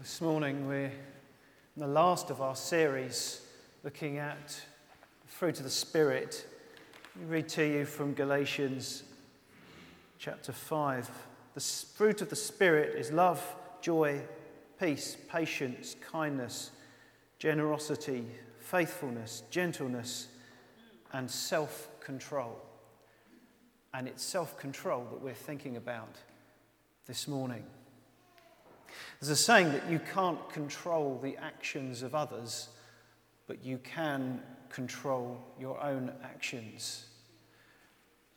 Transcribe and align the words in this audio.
This 0.00 0.22
morning 0.22 0.66
we're 0.66 0.86
in 0.86 0.92
the 1.76 1.86
last 1.86 2.30
of 2.30 2.40
our 2.40 2.56
series 2.56 3.42
looking 3.84 4.16
at 4.16 4.58
fruit 5.26 5.58
of 5.58 5.64
the 5.64 5.70
Spirit. 5.70 6.46
Let 7.14 7.26
me 7.26 7.30
read 7.30 7.48
to 7.50 7.62
you 7.62 7.84
from 7.84 8.14
Galatians 8.14 9.02
chapter 10.18 10.50
5. 10.50 11.10
The 11.52 11.60
fruit 11.60 12.22
of 12.22 12.30
the 12.30 12.36
Spirit 12.36 12.98
is 12.98 13.12
love, 13.12 13.44
joy, 13.82 14.22
peace, 14.80 15.18
patience, 15.30 15.94
kindness, 16.10 16.70
generosity, 17.38 18.24
faithfulness, 18.60 19.42
gentleness, 19.50 20.28
and 21.12 21.30
self 21.30 21.90
control. 22.00 22.58
And 23.92 24.08
it's 24.08 24.22
self 24.24 24.56
control 24.56 25.06
that 25.12 25.20
we're 25.20 25.34
thinking 25.34 25.76
about 25.76 26.16
this 27.06 27.28
morning. 27.28 27.66
There's 29.20 29.30
a 29.30 29.36
saying 29.36 29.72
that 29.72 29.90
you 29.90 30.00
can't 30.12 30.48
control 30.50 31.18
the 31.22 31.36
actions 31.36 32.02
of 32.02 32.14
others, 32.14 32.68
but 33.46 33.64
you 33.64 33.78
can 33.78 34.40
control 34.68 35.38
your 35.60 35.80
own 35.82 36.12
actions. 36.24 37.06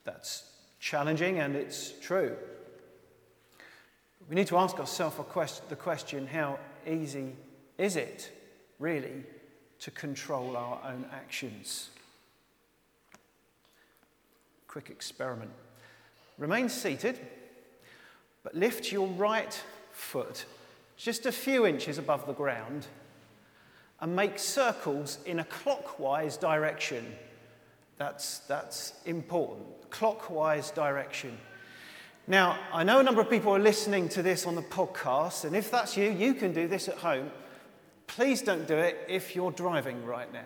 That's 0.04 0.44
challenging 0.80 1.40
and 1.40 1.56
it's 1.56 1.94
true. 2.02 2.36
We 4.30 4.36
need 4.36 4.48
to 4.48 4.58
ask 4.58 4.80
ourselves 4.80 5.18
the 5.70 5.76
question 5.76 6.28
how 6.28 6.60
easy 6.88 7.36
is 7.78 7.96
it, 7.96 8.32
really, 8.80 9.24
to 9.80 9.92
control 9.92 10.58
our 10.58 10.80
own 10.84 11.06
actions? 11.14 11.90
Quick 14.68 14.90
experiment. 14.90 15.52
Remain 16.38 16.70
seated, 16.70 17.20
but 18.44 18.56
lift 18.56 18.92
your 18.92 19.08
right 19.08 19.64
foot 19.96 20.46
just 20.98 21.26
a 21.26 21.32
few 21.32 21.66
inches 21.66 21.98
above 21.98 22.26
the 22.28 22.34
ground 22.34 22.88
and 24.00 24.16
make 24.16 24.38
circles 24.38 25.20
in 25.26 25.40
a 25.40 25.44
clockwise 25.46 26.38
direction. 26.38 27.06
That's, 27.98 28.40
that's 28.40 28.94
important. 29.06 29.90
Clockwise 29.90 30.72
direction. 30.72 31.38
Now, 32.28 32.58
I 32.74 32.84
know 32.84 33.00
a 33.00 33.04
number 33.04 33.22
of 33.22 33.30
people 33.30 33.56
are 33.56 33.60
listening 33.60 34.10
to 34.10 34.22
this 34.22 34.46
on 34.46 34.56
the 34.56 34.62
podcast, 34.62 35.46
and 35.46 35.56
if 35.56 35.72
that's 35.72 35.96
you, 35.96 36.10
you 36.10 36.34
can 36.34 36.54
do 36.54 36.68
this 36.68 36.88
at 36.88 36.98
home. 36.98 37.32
Please 38.08 38.42
don't 38.42 38.68
do 38.68 38.76
it 38.76 38.98
if 39.08 39.36
you're 39.36 39.52
driving 39.52 40.06
right 40.06 40.32
now. 40.32 40.46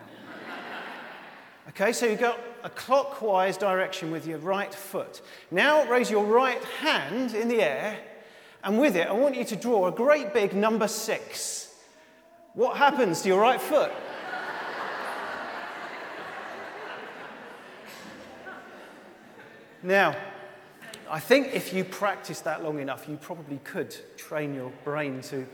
Okay, 1.68 1.92
so 1.92 2.06
you 2.06 2.16
go 2.16 2.34
a 2.64 2.70
clockwise 2.70 3.56
direction 3.56 4.10
with 4.10 4.26
your 4.26 4.38
right 4.38 4.74
foot. 4.74 5.20
Now 5.52 5.86
raise 5.88 6.10
your 6.10 6.24
right 6.24 6.62
hand 6.64 7.32
in 7.34 7.46
the 7.46 7.62
air 7.62 7.96
and 8.62 8.78
with 8.78 8.96
it, 8.96 9.08
I 9.08 9.12
want 9.12 9.36
you 9.36 9.44
to 9.44 9.56
draw 9.56 9.86
a 9.86 9.92
great 9.92 10.34
big 10.34 10.54
number 10.54 10.86
six. 10.88 11.74
What 12.54 12.76
happens 12.76 13.22
to 13.22 13.28
your 13.28 13.40
right 13.40 13.60
foot? 13.60 13.90
now, 19.82 20.14
I 21.08 21.20
think 21.20 21.54
if 21.54 21.72
you 21.72 21.84
practice 21.84 22.40
that 22.40 22.62
long 22.62 22.78
enough, 22.80 23.08
you 23.08 23.16
probably 23.16 23.58
could 23.64 23.96
train 24.16 24.54
your 24.54 24.70
brain 24.84 25.22
to 25.22 25.46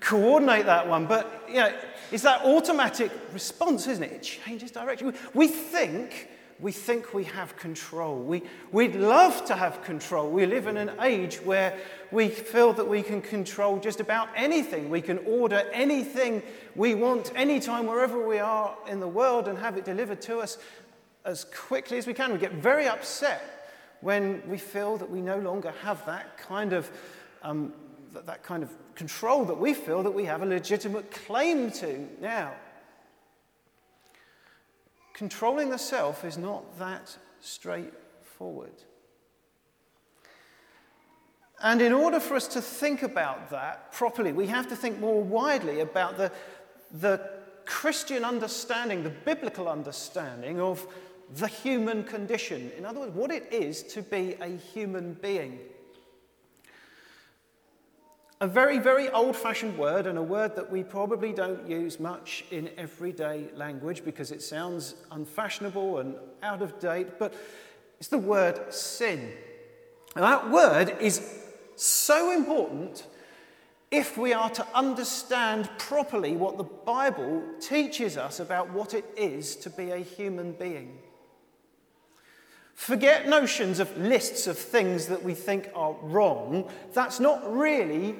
coordinate 0.00 0.66
that 0.66 0.88
one. 0.88 1.06
But, 1.06 1.44
you 1.48 1.54
know, 1.54 1.72
it's 2.10 2.24
that 2.24 2.42
automatic 2.44 3.12
response, 3.32 3.86
isn't 3.86 4.02
it? 4.02 4.12
It 4.12 4.22
changes 4.22 4.72
direction. 4.72 5.14
We 5.34 5.46
think 5.46 6.28
we 6.60 6.72
think 6.72 7.14
we 7.14 7.24
have 7.24 7.56
control. 7.56 8.18
We, 8.18 8.42
we'd 8.70 8.94
love 8.94 9.44
to 9.46 9.54
have 9.54 9.82
control. 9.82 10.30
We 10.30 10.44
live 10.46 10.66
in 10.66 10.76
an 10.76 10.92
age 11.00 11.36
where 11.36 11.78
we 12.10 12.28
feel 12.28 12.72
that 12.74 12.86
we 12.86 13.02
can 13.02 13.22
control 13.22 13.78
just 13.78 14.00
about 14.00 14.28
anything. 14.36 14.90
We 14.90 15.00
can 15.00 15.18
order 15.26 15.64
anything 15.72 16.42
we 16.76 16.94
want 16.94 17.32
anytime, 17.34 17.86
wherever 17.86 18.26
we 18.26 18.38
are 18.38 18.76
in 18.86 19.00
the 19.00 19.08
world, 19.08 19.48
and 19.48 19.58
have 19.58 19.78
it 19.78 19.84
delivered 19.84 20.20
to 20.22 20.38
us 20.40 20.58
as 21.24 21.44
quickly 21.44 21.96
as 21.98 22.06
we 22.06 22.14
can. 22.14 22.32
We 22.32 22.38
get 22.38 22.52
very 22.52 22.86
upset 22.86 23.72
when 24.00 24.42
we 24.46 24.58
feel 24.58 24.96
that 24.98 25.10
we 25.10 25.20
no 25.20 25.38
longer 25.38 25.72
have 25.82 26.04
that 26.06 26.36
kind 26.38 26.72
of, 26.72 26.90
um, 27.42 27.72
that 28.12 28.42
kind 28.42 28.62
of 28.62 28.70
control 28.94 29.44
that 29.46 29.58
we 29.58 29.72
feel 29.72 30.02
that 30.02 30.10
we 30.10 30.24
have 30.26 30.42
a 30.42 30.46
legitimate 30.46 31.10
claim 31.10 31.70
to 31.70 32.06
now. 32.20 32.52
Controlling 35.20 35.68
the 35.68 35.76
self 35.76 36.24
is 36.24 36.38
not 36.38 36.78
that 36.78 37.14
straightforward. 37.40 38.72
And 41.62 41.82
in 41.82 41.92
order 41.92 42.18
for 42.18 42.36
us 42.36 42.48
to 42.48 42.62
think 42.62 43.02
about 43.02 43.50
that 43.50 43.92
properly, 43.92 44.32
we 44.32 44.46
have 44.46 44.66
to 44.70 44.76
think 44.76 44.98
more 44.98 45.22
widely 45.22 45.80
about 45.80 46.16
the, 46.16 46.32
the 46.90 47.20
Christian 47.66 48.24
understanding, 48.24 49.02
the 49.02 49.10
biblical 49.10 49.68
understanding 49.68 50.58
of 50.58 50.86
the 51.34 51.48
human 51.48 52.02
condition. 52.02 52.72
In 52.78 52.86
other 52.86 53.00
words, 53.00 53.14
what 53.14 53.30
it 53.30 53.46
is 53.52 53.82
to 53.92 54.00
be 54.00 54.36
a 54.40 54.56
human 54.56 55.12
being. 55.12 55.58
A 58.42 58.48
very, 58.48 58.78
very 58.78 59.10
old 59.10 59.36
fashioned 59.36 59.76
word, 59.76 60.06
and 60.06 60.16
a 60.16 60.22
word 60.22 60.56
that 60.56 60.72
we 60.72 60.82
probably 60.82 61.30
don't 61.30 61.68
use 61.68 62.00
much 62.00 62.46
in 62.50 62.70
everyday 62.78 63.50
language 63.54 64.02
because 64.02 64.32
it 64.32 64.40
sounds 64.40 64.94
unfashionable 65.10 65.98
and 65.98 66.14
out 66.42 66.62
of 66.62 66.78
date, 66.80 67.18
but 67.18 67.34
it's 67.98 68.08
the 68.08 68.16
word 68.16 68.72
sin. 68.72 69.30
And 70.14 70.24
that 70.24 70.50
word 70.50 70.96
is 71.00 71.20
so 71.76 72.32
important 72.32 73.06
if 73.90 74.16
we 74.16 74.32
are 74.32 74.48
to 74.50 74.66
understand 74.74 75.68
properly 75.76 76.34
what 76.34 76.56
the 76.56 76.64
Bible 76.64 77.42
teaches 77.60 78.16
us 78.16 78.40
about 78.40 78.70
what 78.70 78.94
it 78.94 79.04
is 79.18 79.54
to 79.56 79.68
be 79.68 79.90
a 79.90 79.98
human 79.98 80.52
being. 80.52 80.96
Forget 82.74 83.28
notions 83.28 83.80
of 83.80 83.94
lists 83.98 84.46
of 84.46 84.56
things 84.56 85.08
that 85.08 85.22
we 85.22 85.34
think 85.34 85.68
are 85.74 85.94
wrong. 86.00 86.70
That's 86.94 87.20
not 87.20 87.54
really 87.54 88.16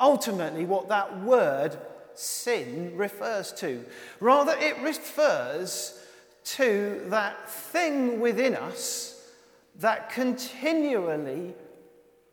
ultimately 0.00 0.64
what 0.64 0.88
that 0.88 1.20
word 1.22 1.76
sin 2.14 2.92
refers 2.96 3.52
to. 3.54 3.84
Rather, 4.20 4.56
it 4.58 4.78
refers 4.82 6.00
to 6.44 7.02
that 7.06 7.48
thing 7.50 8.20
within 8.20 8.54
us 8.54 9.30
that 9.76 10.10
continually 10.10 11.54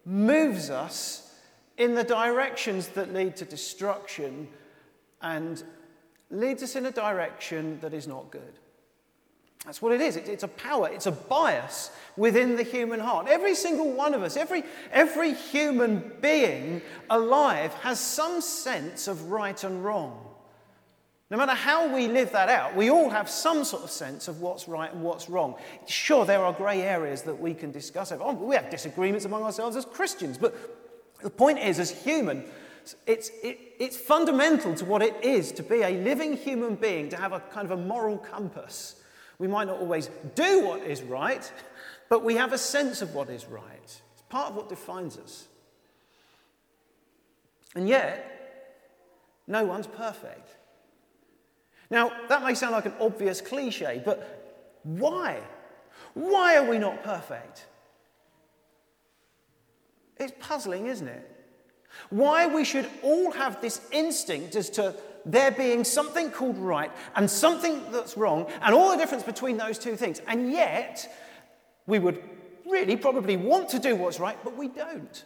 moves 0.05 0.69
us 0.69 1.33
in 1.77 1.95
the 1.95 2.03
directions 2.03 2.89
that 2.89 3.13
lead 3.13 3.35
to 3.37 3.45
destruction 3.45 4.47
and 5.21 5.63
leads 6.29 6.61
us 6.63 6.75
in 6.75 6.85
a 6.85 6.91
direction 6.91 7.79
that 7.81 7.93
is 7.93 8.07
not 8.07 8.29
good. 8.31 8.59
That's 9.65 9.81
what 9.81 9.93
it 9.93 10.01
is. 10.01 10.15
It's 10.15 10.43
a 10.43 10.47
power, 10.47 10.89
it's 10.91 11.05
a 11.05 11.11
bias 11.11 11.91
within 12.17 12.55
the 12.55 12.63
human 12.63 12.99
heart. 12.99 13.27
Every 13.27 13.53
single 13.53 13.91
one 13.91 14.13
of 14.13 14.23
us, 14.23 14.35
every, 14.35 14.63
every 14.91 15.33
human 15.33 16.11
being 16.19 16.81
alive 17.09 17.73
has 17.75 17.99
some 17.99 18.41
sense 18.41 19.07
of 19.07 19.29
right 19.29 19.63
and 19.63 19.83
wrong. 19.83 20.27
No 21.29 21.37
matter 21.37 21.53
how 21.53 21.93
we 21.93 22.07
live 22.07 22.31
that 22.33 22.49
out, 22.49 22.75
we 22.75 22.89
all 22.89 23.09
have 23.09 23.29
some 23.29 23.63
sort 23.63 23.83
of 23.83 23.91
sense 23.91 24.27
of 24.27 24.41
what's 24.41 24.67
right 24.67 24.91
and 24.91 25.01
what's 25.01 25.29
wrong. 25.29 25.55
Sure, 25.87 26.25
there 26.25 26.43
are 26.43 26.51
grey 26.51 26.81
areas 26.81 27.21
that 27.21 27.39
we 27.39 27.53
can 27.53 27.71
discuss. 27.71 28.11
Oh, 28.11 28.33
we 28.33 28.55
have 28.55 28.69
disagreements 28.69 29.25
among 29.25 29.43
ourselves 29.43 29.77
as 29.77 29.85
Christians, 29.85 30.37
but 30.37 30.55
the 31.21 31.29
point 31.29 31.59
is, 31.59 31.79
as 31.79 31.91
human, 31.91 32.43
it's, 33.05 33.29
it, 33.43 33.59
it's 33.79 33.95
fundamental 33.95 34.73
to 34.75 34.85
what 34.85 35.03
it 35.03 35.23
is 35.23 35.51
to 35.53 35.63
be 35.63 35.83
a 35.83 35.91
living 35.91 36.35
human 36.35 36.75
being, 36.75 37.09
to 37.09 37.15
have 37.15 37.31
a 37.31 37.39
kind 37.39 37.71
of 37.71 37.79
a 37.79 37.81
moral 37.81 38.17
compass 38.17 39.00
we 39.41 39.47
might 39.47 39.65
not 39.65 39.79
always 39.79 40.07
do 40.35 40.67
what 40.67 40.83
is 40.83 41.01
right, 41.01 41.51
but 42.09 42.23
we 42.23 42.35
have 42.35 42.53
a 42.53 42.59
sense 42.59 43.01
of 43.01 43.15
what 43.15 43.27
is 43.27 43.47
right. 43.47 44.01
It's 44.13 44.21
part 44.29 44.51
of 44.51 44.55
what 44.55 44.69
defines 44.69 45.17
us. 45.17 45.47
And 47.73 47.89
yet, 47.89 48.77
no 49.47 49.65
one's 49.65 49.87
perfect. 49.87 50.57
Now, 51.89 52.11
that 52.29 52.43
may 52.43 52.53
sound 52.53 52.73
like 52.73 52.85
an 52.85 52.93
obvious 52.99 53.41
cliche, 53.41 53.99
but 54.05 54.77
why? 54.83 55.39
Why 56.13 56.57
are 56.57 56.69
we 56.69 56.77
not 56.77 57.03
perfect? 57.03 57.65
It's 60.17 60.33
puzzling, 60.39 60.85
isn't 60.85 61.07
it? 61.07 61.27
Why 62.11 62.45
we 62.45 62.63
should 62.63 62.87
all 63.01 63.31
have 63.31 63.59
this 63.59 63.81
instinct 63.91 64.55
as 64.55 64.69
to 64.71 64.95
there 65.25 65.51
being 65.51 65.83
something 65.83 66.31
called 66.31 66.57
right 66.57 66.91
and 67.15 67.29
something 67.29 67.91
that's 67.91 68.17
wrong, 68.17 68.47
and 68.61 68.73
all 68.73 68.91
the 68.91 68.97
difference 68.97 69.23
between 69.23 69.57
those 69.57 69.77
two 69.77 69.95
things. 69.95 70.21
And 70.27 70.51
yet, 70.51 71.11
we 71.85 71.99
would 71.99 72.21
really 72.69 72.95
probably 72.95 73.37
want 73.37 73.69
to 73.69 73.79
do 73.79 73.95
what's 73.95 74.19
right, 74.19 74.37
but 74.43 74.57
we 74.57 74.67
don't. 74.67 75.23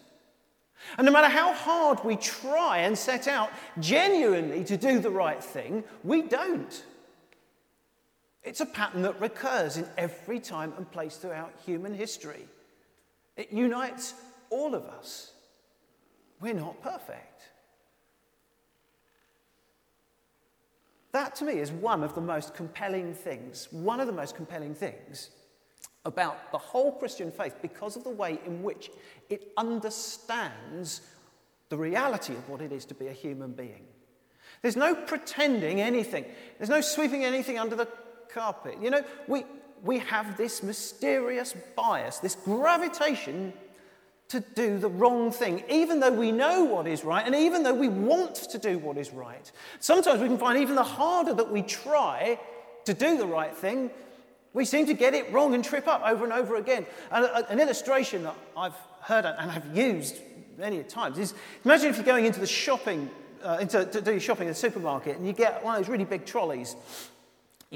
And 0.97 1.05
no 1.05 1.11
matter 1.11 1.29
how 1.29 1.53
hard 1.53 2.03
we 2.03 2.15
try 2.15 2.79
and 2.79 2.97
set 2.97 3.27
out 3.27 3.49
genuinely 3.79 4.63
to 4.65 4.77
do 4.77 4.99
the 4.99 5.09
right 5.09 5.43
thing, 5.43 5.83
we 6.03 6.21
don't. 6.21 6.83
It's 8.43 8.61
a 8.61 8.65
pattern 8.65 9.01
that 9.03 9.19
recurs 9.19 9.77
in 9.77 9.87
every 9.97 10.39
time 10.39 10.73
and 10.77 10.89
place 10.91 11.15
throughout 11.17 11.53
human 11.65 11.93
history. 11.93 12.47
It 13.35 13.51
unites 13.51 14.13
all 14.49 14.75
of 14.75 14.85
us. 14.85 15.31
We're 16.39 16.53
not 16.53 16.81
perfect. 16.81 17.49
That 21.15 21.33
to 21.35 21.45
me 21.45 21.53
is 21.53 21.71
one 21.71 22.03
of 22.03 22.13
the 22.13 22.19
most 22.19 22.53
compelling 22.53 23.13
things, 23.13 23.69
one 23.71 24.01
of 24.01 24.07
the 24.07 24.11
most 24.11 24.35
compelling 24.35 24.75
things 24.75 25.29
about 26.03 26.51
the 26.51 26.57
whole 26.57 26.91
Christian 26.91 27.31
faith 27.31 27.55
because 27.61 27.95
of 27.95 28.03
the 28.03 28.09
way 28.09 28.37
in 28.45 28.61
which 28.61 28.91
it 29.29 29.53
understands 29.55 30.99
the 31.69 31.77
reality 31.77 32.33
of 32.33 32.49
what 32.49 32.59
it 32.59 32.73
is 32.73 32.83
to 32.83 32.93
be 32.93 33.07
a 33.07 33.13
human 33.13 33.53
being. 33.53 33.85
There's 34.61 34.75
no 34.75 34.93
pretending 34.93 35.79
anything, 35.79 36.25
there's 36.57 36.69
no 36.69 36.81
sweeping 36.81 37.23
anything 37.23 37.57
under 37.57 37.77
the 37.77 37.87
carpet. 38.27 38.75
You 38.81 38.89
know, 38.89 39.03
we, 39.29 39.45
we 39.85 39.99
have 39.99 40.35
this 40.35 40.63
mysterious 40.63 41.55
bias, 41.77 42.19
this 42.19 42.35
gravitation 42.35 43.53
to 44.29 44.39
do 44.39 44.79
the 44.79 44.89
wrong 44.89 45.31
thing, 45.31 45.63
even 45.69 45.99
though 45.99 46.11
we 46.11 46.31
know 46.31 46.63
what 46.63 46.87
is 46.87 47.03
right 47.03 47.25
and 47.25 47.35
even 47.35 47.63
though 47.63 47.73
we 47.73 47.89
want 47.89 48.35
to 48.35 48.57
do 48.57 48.79
what 48.79 48.97
is 48.97 49.11
right. 49.11 49.51
Sometimes 49.79 50.21
we 50.21 50.27
can 50.27 50.37
find 50.37 50.59
even 50.59 50.75
the 50.75 50.83
harder 50.83 51.33
that 51.33 51.51
we 51.51 51.61
try 51.61 52.39
to 52.85 52.93
do 52.93 53.17
the 53.17 53.27
right 53.27 53.55
thing, 53.55 53.91
we 54.53 54.65
seem 54.65 54.85
to 54.87 54.93
get 54.93 55.13
it 55.13 55.31
wrong 55.31 55.53
and 55.53 55.63
trip 55.63 55.87
up 55.87 56.01
over 56.03 56.23
and 56.23 56.33
over 56.33 56.55
again. 56.55 56.85
And 57.11 57.25
an 57.49 57.59
illustration 57.59 58.23
that 58.23 58.35
I've 58.57 58.75
heard 59.01 59.25
and 59.25 59.51
have 59.51 59.77
used 59.77 60.15
many 60.57 60.81
times 60.83 61.19
is 61.19 61.33
imagine 61.63 61.89
if 61.89 61.97
you're 61.97 62.05
going 62.05 62.25
into 62.25 62.39
the 62.39 62.47
shopping, 62.47 63.09
uh, 63.43 63.57
into, 63.61 63.85
to 63.85 64.01
do 64.01 64.11
your 64.11 64.19
shopping 64.19 64.47
in 64.47 64.53
the 64.53 64.59
supermarket 64.59 65.17
and 65.17 65.27
you 65.27 65.33
get 65.33 65.63
one 65.63 65.75
of 65.75 65.81
those 65.81 65.89
really 65.89 66.05
big 66.05 66.25
trolleys 66.25 66.75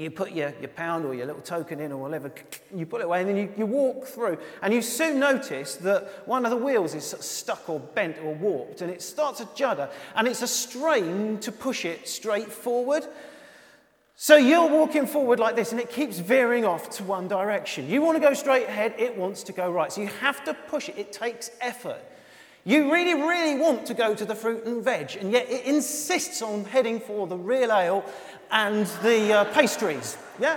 you 0.00 0.10
put 0.10 0.32
your, 0.32 0.54
your 0.60 0.68
pound 0.68 1.04
or 1.04 1.14
your 1.14 1.26
little 1.26 1.42
token 1.42 1.78
in 1.78 1.92
or 1.92 1.98
whatever, 1.98 2.32
you 2.74 2.86
put 2.86 3.02
it 3.02 3.04
away, 3.04 3.20
and 3.20 3.28
then 3.28 3.36
you, 3.36 3.52
you 3.56 3.66
walk 3.66 4.06
through. 4.06 4.38
And 4.62 4.72
you 4.72 4.82
soon 4.82 5.20
notice 5.20 5.76
that 5.76 6.26
one 6.26 6.44
of 6.44 6.50
the 6.50 6.56
wheels 6.56 6.94
is 6.94 7.04
stuck 7.20 7.68
or 7.68 7.78
bent 7.78 8.16
or 8.24 8.34
warped, 8.34 8.80
and 8.80 8.90
it 8.90 9.02
starts 9.02 9.40
to 9.40 9.48
judder, 9.54 9.90
and 10.16 10.26
it's 10.26 10.42
a 10.42 10.46
strain 10.46 11.38
to 11.40 11.52
push 11.52 11.84
it 11.84 12.08
straight 12.08 12.50
forward. 12.50 13.06
So 14.16 14.36
you're 14.36 14.68
walking 14.68 15.06
forward 15.06 15.38
like 15.38 15.56
this, 15.56 15.72
and 15.72 15.80
it 15.80 15.90
keeps 15.90 16.18
veering 16.18 16.64
off 16.64 16.90
to 16.90 17.04
one 17.04 17.28
direction. 17.28 17.88
You 17.88 18.02
want 18.02 18.16
to 18.16 18.20
go 18.20 18.34
straight 18.34 18.66
ahead, 18.66 18.94
it 18.98 19.16
wants 19.16 19.42
to 19.44 19.52
go 19.52 19.70
right. 19.70 19.92
So 19.92 20.00
you 20.00 20.08
have 20.20 20.44
to 20.44 20.54
push 20.54 20.88
it, 20.88 20.98
it 20.98 21.12
takes 21.12 21.50
effort. 21.60 22.00
You 22.70 22.92
really, 22.92 23.14
really 23.14 23.60
want 23.60 23.84
to 23.86 23.94
go 23.94 24.14
to 24.14 24.24
the 24.24 24.36
fruit 24.36 24.64
and 24.64 24.80
veg, 24.84 25.16
and 25.16 25.32
yet 25.32 25.50
it 25.50 25.64
insists 25.64 26.40
on 26.40 26.64
heading 26.64 27.00
for 27.00 27.26
the 27.26 27.36
real 27.36 27.72
ale 27.72 28.04
and 28.48 28.86
the 29.02 29.32
uh, 29.32 29.44
pastries. 29.46 30.16
Yeah? 30.38 30.56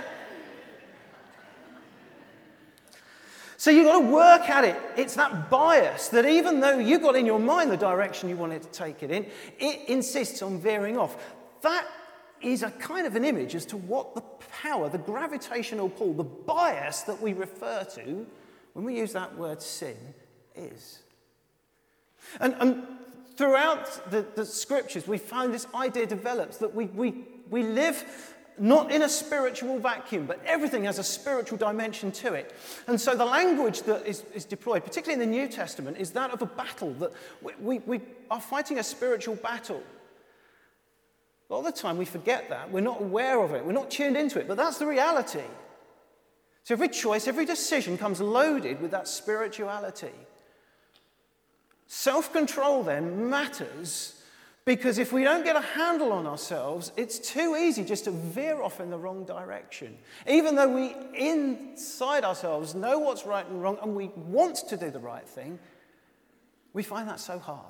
So 3.56 3.72
you've 3.72 3.86
got 3.86 3.98
to 3.98 4.06
work 4.06 4.48
at 4.48 4.62
it. 4.62 4.80
It's 4.96 5.16
that 5.16 5.50
bias 5.50 6.06
that 6.10 6.24
even 6.24 6.60
though 6.60 6.78
you've 6.78 7.02
got 7.02 7.16
in 7.16 7.26
your 7.26 7.40
mind 7.40 7.72
the 7.72 7.76
direction 7.76 8.28
you 8.28 8.36
wanted 8.36 8.62
to 8.62 8.68
take 8.68 9.02
it 9.02 9.10
in, 9.10 9.26
it 9.58 9.88
insists 9.88 10.40
on 10.40 10.60
veering 10.60 10.96
off. 10.96 11.16
That 11.62 11.84
is 12.40 12.62
a 12.62 12.70
kind 12.70 13.08
of 13.08 13.16
an 13.16 13.24
image 13.24 13.56
as 13.56 13.66
to 13.66 13.76
what 13.76 14.14
the 14.14 14.22
power, 14.62 14.88
the 14.88 14.98
gravitational 14.98 15.88
pull, 15.88 16.14
the 16.14 16.22
bias 16.22 17.02
that 17.02 17.20
we 17.20 17.32
refer 17.32 17.82
to 17.96 18.24
when 18.74 18.84
we 18.84 18.98
use 18.98 19.12
that 19.14 19.36
word 19.36 19.60
sin 19.60 19.96
is. 20.54 21.00
And, 22.40 22.54
and 22.60 22.86
throughout 23.36 24.10
the, 24.10 24.24
the, 24.34 24.46
scriptures, 24.46 25.06
we 25.06 25.18
find 25.18 25.52
this 25.52 25.66
idea 25.74 26.06
develops 26.06 26.58
that 26.58 26.74
we, 26.74 26.86
we, 26.86 27.24
we 27.50 27.62
live 27.62 28.04
not 28.58 28.92
in 28.92 29.02
a 29.02 29.08
spiritual 29.08 29.78
vacuum, 29.78 30.26
but 30.26 30.40
everything 30.46 30.84
has 30.84 30.98
a 30.98 31.04
spiritual 31.04 31.58
dimension 31.58 32.12
to 32.12 32.34
it. 32.34 32.54
And 32.86 33.00
so 33.00 33.16
the 33.16 33.24
language 33.24 33.82
that 33.82 34.06
is, 34.06 34.22
is 34.32 34.44
deployed, 34.44 34.84
particularly 34.84 35.22
in 35.22 35.30
the 35.30 35.36
New 35.36 35.48
Testament, 35.48 35.96
is 35.98 36.12
that 36.12 36.30
of 36.30 36.40
a 36.42 36.46
battle, 36.46 36.92
that 36.94 37.12
we, 37.42 37.52
we, 37.60 37.78
we 37.80 38.00
are 38.30 38.40
fighting 38.40 38.78
a 38.78 38.84
spiritual 38.84 39.34
battle. 39.36 39.82
All 41.50 41.62
the 41.62 41.72
time 41.72 41.98
we 41.98 42.04
forget 42.04 42.48
that. 42.48 42.70
We're 42.70 42.80
not 42.80 43.00
aware 43.00 43.42
of 43.42 43.52
it. 43.52 43.64
We're 43.64 43.72
not 43.72 43.90
tuned 43.90 44.16
into 44.16 44.40
it. 44.40 44.48
But 44.48 44.56
that's 44.56 44.78
the 44.78 44.86
reality. 44.86 45.42
So 46.64 46.74
every 46.74 46.88
choice, 46.88 47.28
every 47.28 47.44
decision 47.44 47.98
comes 47.98 48.20
loaded 48.20 48.80
with 48.80 48.90
that 48.92 49.06
spirituality. 49.06 50.12
Self 51.94 52.32
control 52.32 52.82
then 52.82 53.30
matters 53.30 54.20
because 54.64 54.98
if 54.98 55.12
we 55.12 55.22
don't 55.22 55.44
get 55.44 55.54
a 55.54 55.60
handle 55.60 56.10
on 56.10 56.26
ourselves, 56.26 56.90
it's 56.96 57.20
too 57.20 57.54
easy 57.54 57.84
just 57.84 58.06
to 58.06 58.10
veer 58.10 58.60
off 58.60 58.80
in 58.80 58.90
the 58.90 58.98
wrong 58.98 59.24
direction. 59.24 59.96
Even 60.28 60.56
though 60.56 60.74
we 60.74 60.92
inside 61.16 62.24
ourselves 62.24 62.74
know 62.74 62.98
what's 62.98 63.24
right 63.26 63.46
and 63.48 63.62
wrong 63.62 63.78
and 63.80 63.94
we 63.94 64.08
want 64.16 64.56
to 64.68 64.76
do 64.76 64.90
the 64.90 64.98
right 64.98 65.26
thing, 65.26 65.60
we 66.72 66.82
find 66.82 67.08
that 67.08 67.20
so 67.20 67.38
hard. 67.38 67.62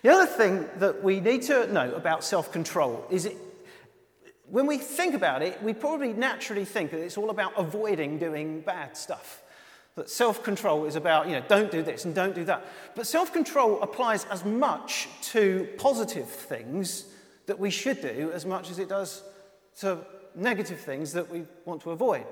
The 0.00 0.08
other 0.08 0.26
thing 0.26 0.66
that 0.78 1.04
we 1.04 1.20
need 1.20 1.42
to 1.42 1.70
know 1.70 1.92
about 1.92 2.24
self 2.24 2.50
control 2.50 3.06
is 3.10 3.26
it, 3.26 3.36
when 4.48 4.66
we 4.66 4.78
think 4.78 5.14
about 5.14 5.42
it, 5.42 5.62
we 5.62 5.74
probably 5.74 6.14
naturally 6.14 6.64
think 6.64 6.92
that 6.92 7.00
it's 7.00 7.18
all 7.18 7.28
about 7.28 7.52
avoiding 7.58 8.18
doing 8.18 8.62
bad 8.62 8.96
stuff. 8.96 9.42
That 9.96 10.10
self 10.10 10.42
control 10.42 10.84
is 10.84 10.94
about, 10.94 11.26
you 11.26 11.32
know, 11.32 11.44
don't 11.48 11.70
do 11.70 11.82
this 11.82 12.04
and 12.04 12.14
don't 12.14 12.34
do 12.34 12.44
that. 12.44 12.64
But 12.94 13.06
self 13.06 13.32
control 13.32 13.82
applies 13.82 14.26
as 14.26 14.44
much 14.44 15.08
to 15.32 15.68
positive 15.78 16.28
things 16.28 17.06
that 17.46 17.58
we 17.58 17.70
should 17.70 18.02
do 18.02 18.30
as 18.32 18.44
much 18.44 18.70
as 18.70 18.78
it 18.78 18.88
does 18.88 19.22
to 19.80 19.98
negative 20.34 20.78
things 20.78 21.12
that 21.14 21.30
we 21.30 21.44
want 21.64 21.80
to 21.82 21.90
avoid. 21.90 22.26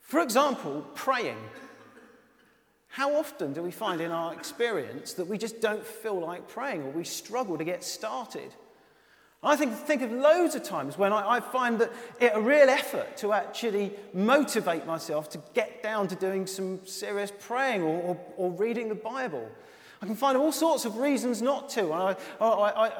For 0.00 0.20
example, 0.20 0.84
praying. 0.94 1.38
How 2.88 3.16
often 3.16 3.52
do 3.52 3.62
we 3.62 3.70
find 3.70 4.00
in 4.00 4.10
our 4.10 4.32
experience 4.32 5.14
that 5.14 5.26
we 5.26 5.36
just 5.36 5.60
don't 5.60 5.84
feel 5.84 6.18
like 6.18 6.48
praying 6.48 6.82
or 6.82 6.90
we 6.90 7.04
struggle 7.04 7.58
to 7.58 7.64
get 7.64 7.84
started? 7.84 8.54
I 9.46 9.54
think, 9.54 9.74
think 9.74 10.02
of 10.02 10.10
loads 10.10 10.56
of 10.56 10.64
times 10.64 10.98
when 10.98 11.12
I, 11.12 11.36
I 11.36 11.40
find 11.40 11.78
that 11.78 11.92
it 12.20 12.32
a 12.34 12.40
real 12.40 12.68
effort 12.68 13.16
to 13.18 13.32
actually 13.32 13.92
motivate 14.12 14.86
myself 14.86 15.30
to 15.30 15.40
get 15.54 15.84
down 15.84 16.08
to 16.08 16.16
doing 16.16 16.48
some 16.48 16.84
serious 16.84 17.32
praying 17.38 17.82
or, 17.82 18.00
or, 18.02 18.20
or 18.36 18.50
reading 18.50 18.88
the 18.88 18.96
Bible. 18.96 19.48
I 20.02 20.06
can 20.06 20.16
find 20.16 20.36
all 20.36 20.50
sorts 20.50 20.84
of 20.84 20.96
reasons 20.96 21.40
not 21.42 21.68
to. 21.70 21.84
And 21.84 21.92
I, 21.92 22.16
I, 22.40 22.86
I 22.86 22.92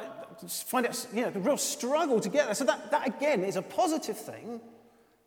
find 0.46 0.86
it 0.86 1.06
you 1.12 1.22
know, 1.22 1.32
a 1.34 1.38
real 1.40 1.56
struggle 1.56 2.20
to 2.20 2.28
get 2.28 2.46
there. 2.46 2.54
So, 2.54 2.64
that, 2.64 2.92
that 2.92 3.08
again 3.08 3.42
is 3.42 3.56
a 3.56 3.62
positive 3.62 4.16
thing, 4.16 4.60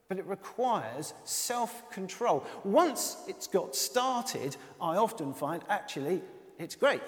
but 0.08 0.20
it 0.20 0.26
requires 0.26 1.14
self 1.26 1.92
control. 1.92 2.46
Once 2.64 3.18
it's 3.28 3.46
got 3.46 3.76
started, 3.76 4.56
I 4.80 4.96
often 4.96 5.34
find 5.34 5.64
actually 5.68 6.22
it's 6.58 6.76
great 6.76 7.02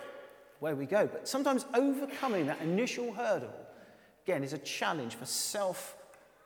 where 0.59 0.75
we 0.75 0.85
go. 0.85 1.07
But 1.07 1.29
sometimes 1.29 1.65
overcoming 1.73 2.47
that 2.47 2.59
initial 2.61 3.13
hurdle 3.13 3.53
again, 4.23 4.43
is 4.43 4.53
a 4.53 4.57
challenge 4.59 5.15
for 5.15 5.25
self 5.25 5.95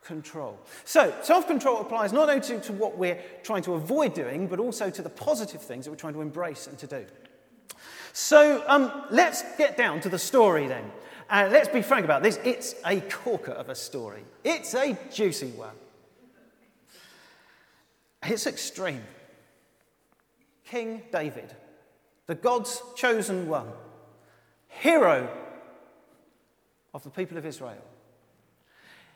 control. 0.04 0.60
So, 0.84 1.14
self 1.22 1.48
control 1.48 1.82
applies 1.82 2.14
not 2.14 2.30
only 2.30 2.42
to, 2.42 2.60
to, 2.62 2.74
what 2.74 2.98
we're 2.98 3.22
trying 3.44 3.64
to 3.64 3.74
avoid 3.74 4.14
doing, 4.14 4.48
but 4.48 4.60
also 4.60 4.90
to 4.90 5.02
the 5.02 5.10
positive 5.10 5.62
things 5.62 5.86
that 5.86 5.92
we're 5.92 5.98
trying 5.98 6.14
to 6.14 6.22
embrace 6.22 6.68
and 6.68 6.78
to 6.80 6.88
do. 6.88 7.06
So, 8.14 8.64
um, 8.68 9.06
let's 9.10 9.44
get 9.58 9.78
down 9.78 10.00
to 10.02 10.10
the 10.10 10.20
story 10.20 10.68
then. 10.68 10.92
And 11.30 11.52
let's 11.52 11.70
be 11.70 11.82
frank 11.82 12.06
about 12.06 12.22
this 12.22 12.40
it's 12.44 12.76
a 12.86 13.02
corker 13.02 13.52
of 13.52 13.70
a 13.70 13.76
story, 13.76 14.24
it's 14.44 14.74
a 14.76 14.98
juicy 15.12 15.52
one. 15.52 15.76
It's 18.28 18.48
extreme. 18.48 19.04
King 20.66 21.04
David, 21.12 21.54
the 22.26 22.34
God's 22.34 22.82
chosen 22.96 23.48
one, 23.48 23.68
hero 24.68 25.30
of 26.96 27.04
the 27.04 27.10
people 27.10 27.38
of 27.38 27.46
Israel. 27.46 27.84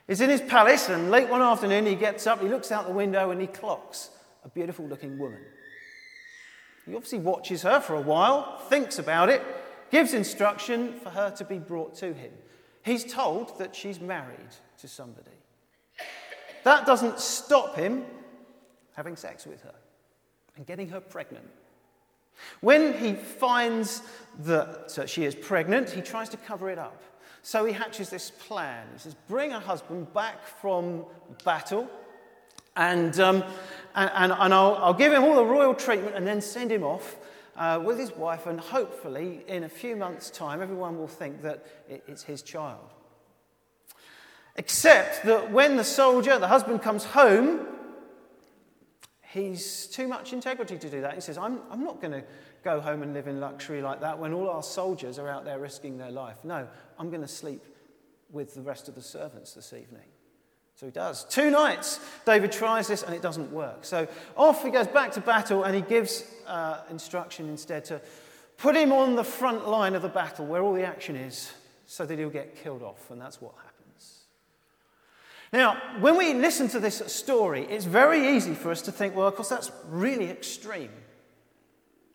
He's 0.06 0.22
in 0.22 0.30
his 0.30 0.42
palace, 0.42 0.90
and 0.90 1.10
late 1.10 1.30
one 1.30 1.42
afternoon 1.42 1.86
he 1.86 1.96
gets 1.96 2.28
up, 2.28 2.42
he 2.42 2.50
looks 2.50 2.72
out 2.72 2.86
the 2.86 2.94
window, 2.94 3.32
and 3.32 3.40
he 3.40 3.48
clocks 3.48 4.10
a 4.44 4.50
beautiful 4.50 4.86
looking 4.86 5.18
woman. 5.18 5.40
He 6.86 6.94
obviously 6.94 7.20
watches 7.20 7.62
her 7.62 7.80
for 7.80 7.96
a 7.96 8.02
while, 8.02 8.58
thinks 8.70 9.00
about 9.00 9.30
it, 9.30 9.42
gives 9.92 10.14
instruction 10.14 11.00
for 11.00 11.10
her 11.10 11.32
to 11.32 11.46
be 11.46 11.58
brought 11.58 11.96
to 11.98 12.14
him. 12.14 12.32
He's 12.84 13.06
told 13.06 13.58
that 13.60 13.76
she's 13.76 14.02
married 14.02 14.56
to 14.80 14.88
somebody. 14.88 15.32
That 16.66 16.86
doesn't 16.86 17.20
stop 17.20 17.76
him 17.76 18.04
having 18.94 19.16
sex 19.16 19.46
with 19.46 19.62
her 19.62 19.76
and 20.58 20.66
getting 20.66 20.90
her 20.90 21.00
pregnant. 21.00 21.48
When 22.62 22.94
he 22.98 23.14
finds 23.14 24.02
that 24.40 25.08
she 25.08 25.24
is 25.24 25.36
pregnant, 25.36 25.90
he 25.90 26.02
tries 26.02 26.30
to 26.30 26.38
cover 26.38 26.70
it 26.70 26.78
up. 26.78 27.02
So 27.50 27.66
he 27.66 27.74
hatches 27.74 28.12
this 28.12 28.30
plan. 28.30 28.86
He 28.94 29.00
says, 29.00 29.16
Bring 29.28 29.50
her 29.50 29.60
husband 29.60 30.14
back 30.14 30.46
from 30.46 31.04
battle, 31.44 31.90
and, 32.76 33.20
um, 33.20 33.44
and, 33.96 34.12
and, 34.14 34.32
and 34.32 34.54
I'll, 34.54 34.76
I'll, 34.76 34.94
give 34.94 35.12
him 35.12 35.24
all 35.24 35.34
the 35.34 35.44
royal 35.44 35.74
treatment 35.74 36.16
and 36.16 36.28
then 36.28 36.42
send 36.42 36.72
him 36.72 36.84
off 36.84 37.16
uh, 37.58 37.82
with 37.84 37.98
his 37.98 38.12
wife. 38.12 38.46
And 38.46 38.60
hopefully, 38.60 39.46
in 39.48 39.64
a 39.64 39.68
few 39.68 39.96
months' 39.96 40.30
time, 40.30 40.62
everyone 40.62 41.00
will 41.00 41.08
think 41.08 41.42
that 41.42 41.66
it, 41.90 42.04
it's 42.08 42.22
his 42.22 42.44
child. 42.44 42.88
Except 44.56 45.26
that 45.26 45.52
when 45.52 45.76
the 45.76 45.84
soldier, 45.84 46.38
the 46.38 46.50
husband, 46.50 46.84
comes 46.84 47.04
home, 47.04 47.66
he's 49.24 49.88
too 49.88 50.08
much 50.08 50.34
integrity 50.34 50.78
to 50.78 50.88
do 50.88 51.02
that. 51.02 51.16
He 51.16 51.22
says, 51.22 51.40
I'm, 51.40 51.62
I'm 51.72 51.84
not 51.84 52.00
going 52.00 52.12
to 52.12 52.24
go 52.64 52.80
home 52.80 53.02
and 53.02 53.14
live 53.14 53.28
in 53.28 53.40
luxury 53.40 53.82
like 53.82 54.02
that 54.02 54.20
when 54.20 54.34
all 54.34 54.50
our 54.50 54.64
soldiers 54.64 55.20
are 55.20 55.30
out 55.30 55.46
there 55.46 55.60
risking 55.60 55.98
their 55.98 56.12
life. 56.12 56.38
No, 56.44 56.68
I'm 56.98 57.10
going 57.10 57.22
to 57.22 57.28
sleep 57.28 57.64
with 58.32 58.54
the 58.54 58.62
rest 58.62 58.88
of 58.88 58.96
the 58.96 59.02
servants 59.02 59.54
this 59.54 59.74
evening. 59.74 60.08
So 60.76 60.86
he 60.86 60.92
does. 60.92 61.26
Two 61.26 61.50
nights, 61.52 62.00
David 62.26 62.54
tries 62.54 62.88
this 62.88 63.04
and 63.04 63.14
it 63.14 63.22
doesn't 63.22 63.52
work. 63.52 63.84
So 63.84 64.08
off 64.38 64.64
he 64.64 64.70
goes 64.70 64.88
back 64.88 65.12
to 65.14 65.22
battle 65.22 65.64
and 65.66 65.76
he 65.76 65.82
gives 65.82 66.24
uh, 66.48 66.82
instruction 66.90 67.50
instead 67.50 67.84
to 67.86 68.00
put 68.58 68.76
him 68.76 68.94
on 68.94 69.16
the 69.16 69.24
front 69.24 69.68
line 69.68 69.94
of 69.94 70.02
the 70.02 70.10
battle 70.10 70.46
where 70.46 70.62
all 70.62 70.74
the 70.74 70.86
action 70.86 71.18
is 71.18 71.52
so 71.86 72.06
that 72.06 72.18
he'll 72.18 72.30
get 72.30 72.56
killed 72.56 72.82
off. 72.82 73.12
And 73.12 73.20
that's 73.20 73.42
what 73.42 73.56
happens. 73.56 73.70
Now, 75.52 75.82
when 76.00 76.16
we 76.16 76.34
listen 76.34 76.68
to 76.70 76.80
this 76.80 77.02
story, 77.08 77.66
it's 77.66 77.86
very 77.86 78.38
easy 78.38 78.54
for 78.54 78.72
us 78.72 78.82
to 78.84 78.92
think, 78.92 79.16
well, 79.16 79.28
of 79.28 79.36
course, 79.36 79.50
that's 79.50 79.72
really 79.90 80.30
extreme. 80.30 80.92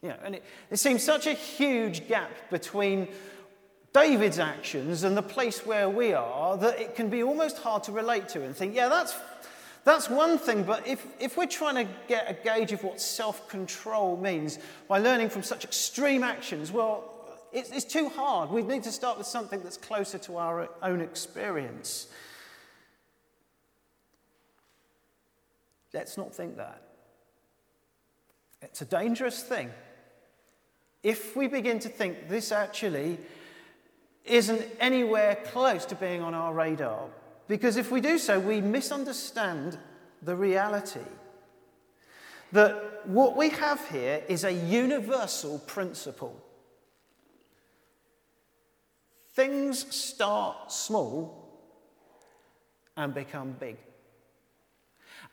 You 0.04 0.10
know, 0.10 0.16
and 0.22 0.34
it, 0.34 0.42
it 0.70 0.76
seems 0.76 1.02
such 1.02 1.26
a 1.26 1.32
huge 1.32 2.06
gap 2.08 2.30
between 2.50 3.08
David's 3.94 4.38
actions 4.38 5.02
and 5.02 5.16
the 5.16 5.22
place 5.22 5.64
where 5.64 5.88
we 5.88 6.12
are 6.12 6.58
that 6.58 6.78
it 6.78 6.94
can 6.94 7.08
be 7.08 7.22
almost 7.22 7.56
hard 7.56 7.84
to 7.84 7.92
relate 7.92 8.28
to 8.28 8.44
and 8.44 8.54
think, 8.54 8.74
yeah, 8.74 8.88
that's, 8.88 9.16
that's 9.84 10.10
one 10.10 10.36
thing, 10.36 10.62
but 10.62 10.86
if, 10.86 11.06
if 11.18 11.38
we're 11.38 11.46
trying 11.46 11.86
to 11.86 11.90
get 12.06 12.30
a 12.30 12.34
gauge 12.34 12.70
of 12.72 12.84
what 12.84 13.00
self 13.00 13.48
control 13.48 14.18
means 14.18 14.58
by 14.88 14.98
learning 14.98 15.30
from 15.30 15.42
such 15.42 15.64
extreme 15.64 16.22
actions, 16.22 16.70
well, 16.70 17.10
it's, 17.50 17.70
it's 17.70 17.86
too 17.86 18.10
hard. 18.10 18.50
We 18.50 18.60
need 18.60 18.82
to 18.82 18.92
start 18.92 19.16
with 19.16 19.26
something 19.26 19.62
that's 19.62 19.78
closer 19.78 20.18
to 20.18 20.36
our 20.36 20.68
own 20.82 21.00
experience. 21.00 22.08
Let's 25.94 26.18
not 26.18 26.34
think 26.34 26.58
that. 26.58 26.82
It's 28.60 28.82
a 28.82 28.86
dangerous 28.86 29.42
thing. 29.42 29.70
If 31.04 31.36
we 31.36 31.46
begin 31.46 31.78
to 31.80 31.88
think 31.88 32.28
this 32.28 32.50
actually 32.50 33.18
isn't 34.24 34.64
anywhere 34.80 35.36
close 35.44 35.84
to 35.86 35.94
being 35.94 36.22
on 36.22 36.34
our 36.34 36.52
radar. 36.54 37.08
Because 37.46 37.76
if 37.76 37.90
we 37.90 38.00
do 38.00 38.18
so, 38.18 38.40
we 38.40 38.60
misunderstand 38.60 39.78
the 40.22 40.34
reality 40.34 41.00
that 42.52 43.06
what 43.06 43.36
we 43.36 43.50
have 43.50 43.86
here 43.90 44.22
is 44.28 44.44
a 44.44 44.52
universal 44.52 45.58
principle. 45.58 46.40
Things 49.34 49.94
start 49.94 50.72
small 50.72 51.50
and 52.96 53.12
become 53.12 53.52
big. 53.58 53.76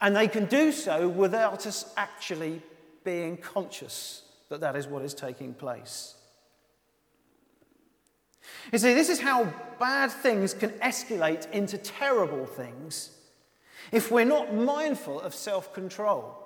And 0.01 0.15
they 0.15 0.27
can 0.27 0.45
do 0.45 0.71
so 0.71 1.07
without 1.07 1.65
us 1.65 1.93
actually 1.95 2.61
being 3.05 3.37
conscious 3.37 4.23
that 4.51 4.61
that 4.61 4.75
is 4.75 4.85
what 4.85 5.01
is 5.01 5.13
taking 5.13 5.53
place. 5.53 6.15
You 8.71 8.77
see, 8.77 8.93
this 8.93 9.09
is 9.09 9.19
how 9.19 9.51
bad 9.79 10.11
things 10.11 10.53
can 10.53 10.69
escalate 10.81 11.49
into 11.51 11.77
terrible 11.77 12.45
things 12.45 13.11
if 13.91 14.11
we're 14.11 14.25
not 14.25 14.53
mindful 14.53 15.19
of 15.21 15.33
self 15.33 15.73
control. 15.73 16.37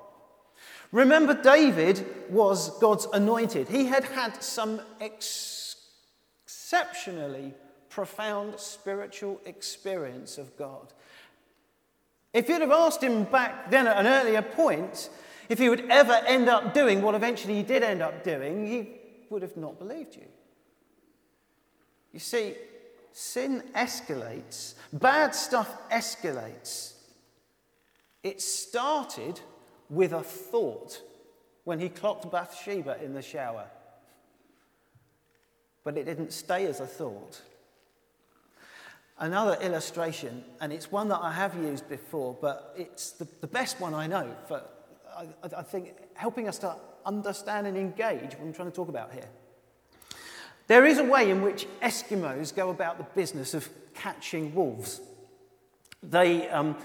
Remember, 0.92 1.34
David 1.34 2.06
was 2.30 2.78
God's 2.80 3.08
anointed. 3.12 3.68
He 3.68 3.86
had 3.86 4.06
had 4.06 4.42
some 4.42 4.82
ex- 5.02 5.76
exceptionally 6.46 7.54
profound 7.90 8.60
spiritual 8.60 9.42
experience 9.46 10.38
of 10.38 10.56
God. 10.58 10.94
If 12.34 12.50
you'd 12.50 12.62
have 12.62 12.72
asked 12.72 13.02
him 13.02 13.24
back 13.24 13.72
then 13.72 13.88
at 13.88 13.98
an 13.98 14.08
earlier 14.08 14.42
point 14.42 15.10
if 15.50 15.60
he 15.60 15.70
would 15.70 15.86
ever 15.90 16.14
end 16.26 16.50
up 16.50 16.74
doing 16.74 17.02
what 17.02 17.16
eventually 17.16 17.56
he 17.56 17.64
did 17.64 17.84
end 17.84 18.02
up 18.02 18.24
doing, 18.24 18.66
he 18.66 18.90
would 19.30 19.42
have 19.42 19.58
not 19.58 19.80
believed 19.80 20.16
you. 20.16 20.26
You 22.14 22.20
see, 22.20 22.56
sin 23.12 23.64
escalates, 23.76 24.76
bad 24.94 25.36
stuff 25.36 25.90
escalates. 25.90 26.94
It 28.24 28.42
started 28.42 29.40
with 29.90 30.14
a 30.14 30.24
thought 30.24 31.02
when 31.66 31.80
he 31.80 31.90
clocked 31.90 32.32
Bathsheba 32.32 33.04
in 33.04 33.14
the 33.14 33.22
shower. 33.22 33.66
But 35.84 35.98
it 35.98 36.06
didn't 36.06 36.34
stay 36.34 36.66
as 36.66 36.80
a 36.80 36.88
thought. 36.88 37.42
Another 39.18 39.58
illustration, 39.62 40.44
and 40.60 40.74
it's 40.74 40.92
one 40.92 41.08
that 41.10 41.20
I 41.22 41.32
have 41.32 41.56
used 41.56 41.88
before, 41.88 42.38
but 42.42 42.74
it's 42.78 43.12
the, 43.12 43.28
the 43.42 43.48
best 43.48 43.80
one 43.80 43.94
I 43.94 44.08
know 44.08 44.36
for, 44.48 44.62
I, 45.16 45.28
I 45.58 45.62
think, 45.64 45.94
helping 46.14 46.48
us 46.48 46.58
to 46.60 46.76
understand 47.06 47.68
and 47.68 47.78
engage 47.78 48.32
what 48.32 48.42
I'm 48.42 48.54
trying 48.54 48.70
to 48.70 48.76
talk 48.76 48.90
about 48.90 49.12
here. 49.12 49.28
There 50.68 50.86
is 50.86 50.98
a 50.98 51.04
way 51.04 51.30
in 51.30 51.42
which 51.42 51.68
Eskimos 51.82 52.56
go 52.56 52.70
about 52.70 52.98
the 52.98 53.04
business 53.04 53.54
of 53.54 53.70
catching 53.94 54.56
wolves. 54.56 55.00
They 56.02 56.50
um, 56.50 56.78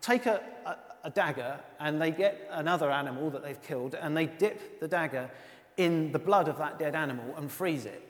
take 0.00 0.26
a, 0.26 0.40
a, 0.64 0.76
a 1.04 1.10
dagger 1.10 1.58
and 1.80 2.00
they 2.00 2.12
get 2.12 2.48
another 2.52 2.90
animal 2.90 3.30
that 3.30 3.42
they've 3.42 3.60
killed 3.62 3.94
and 3.94 4.16
they 4.16 4.26
dip 4.26 4.80
the 4.80 4.88
dagger 4.88 5.30
in 5.76 6.12
the 6.12 6.18
blood 6.18 6.48
of 6.48 6.58
that 6.58 6.78
dead 6.78 6.94
animal 6.94 7.34
and 7.36 7.50
freeze 7.50 7.86
it. 7.86 8.08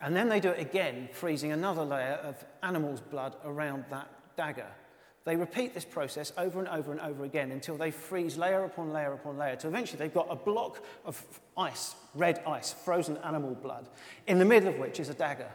And 0.00 0.14
then 0.16 0.28
they 0.28 0.40
do 0.40 0.50
it 0.50 0.60
again, 0.60 1.08
freezing 1.12 1.52
another 1.52 1.82
layer 1.82 2.18
of 2.22 2.42
animal's 2.62 3.00
blood 3.00 3.36
around 3.44 3.84
that 3.90 4.08
dagger. 4.36 4.68
They 5.24 5.36
repeat 5.36 5.74
this 5.74 5.84
process 5.84 6.32
over 6.38 6.58
and 6.58 6.68
over 6.68 6.92
and 6.92 7.00
over 7.00 7.24
again 7.24 7.50
until 7.52 7.76
they 7.76 7.90
freeze 7.90 8.38
layer 8.38 8.64
upon 8.64 8.92
layer 8.92 9.12
upon 9.12 9.36
layer. 9.36 9.56
So 9.58 9.68
eventually 9.68 9.98
they've 9.98 10.14
got 10.14 10.28
a 10.30 10.36
block 10.36 10.82
of 11.04 11.22
ice, 11.56 11.94
red 12.14 12.42
ice, 12.46 12.72
frozen 12.72 13.18
animal 13.18 13.54
blood, 13.54 13.88
in 14.26 14.38
the 14.38 14.44
middle 14.44 14.70
of 14.70 14.78
which 14.78 14.98
is 14.98 15.10
a 15.10 15.14
dagger. 15.14 15.50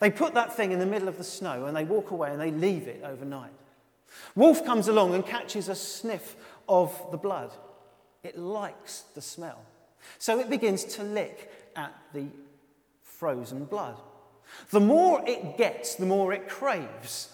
They 0.00 0.10
put 0.10 0.34
that 0.34 0.56
thing 0.56 0.72
in 0.72 0.78
the 0.78 0.86
middle 0.86 1.08
of 1.08 1.18
the 1.18 1.24
snow 1.24 1.66
and 1.66 1.76
they 1.76 1.84
walk 1.84 2.10
away 2.10 2.32
and 2.32 2.40
they 2.40 2.50
leave 2.50 2.88
it 2.88 3.02
overnight. 3.04 3.52
Wolf 4.34 4.64
comes 4.64 4.88
along 4.88 5.14
and 5.14 5.24
catches 5.24 5.68
a 5.68 5.74
sniff 5.74 6.36
of 6.68 7.00
the 7.10 7.16
blood. 7.16 7.52
It 8.22 8.38
likes 8.38 9.04
the 9.14 9.20
smell. 9.20 9.60
So 10.18 10.40
it 10.40 10.50
begins 10.50 10.84
to 10.96 11.02
lick 11.02 11.50
at 11.76 11.94
the 12.12 12.26
frozen 13.02 13.64
blood. 13.64 14.00
The 14.70 14.80
more 14.80 15.22
it 15.26 15.56
gets, 15.56 15.94
the 15.94 16.06
more 16.06 16.32
it 16.32 16.48
craves. 16.48 17.30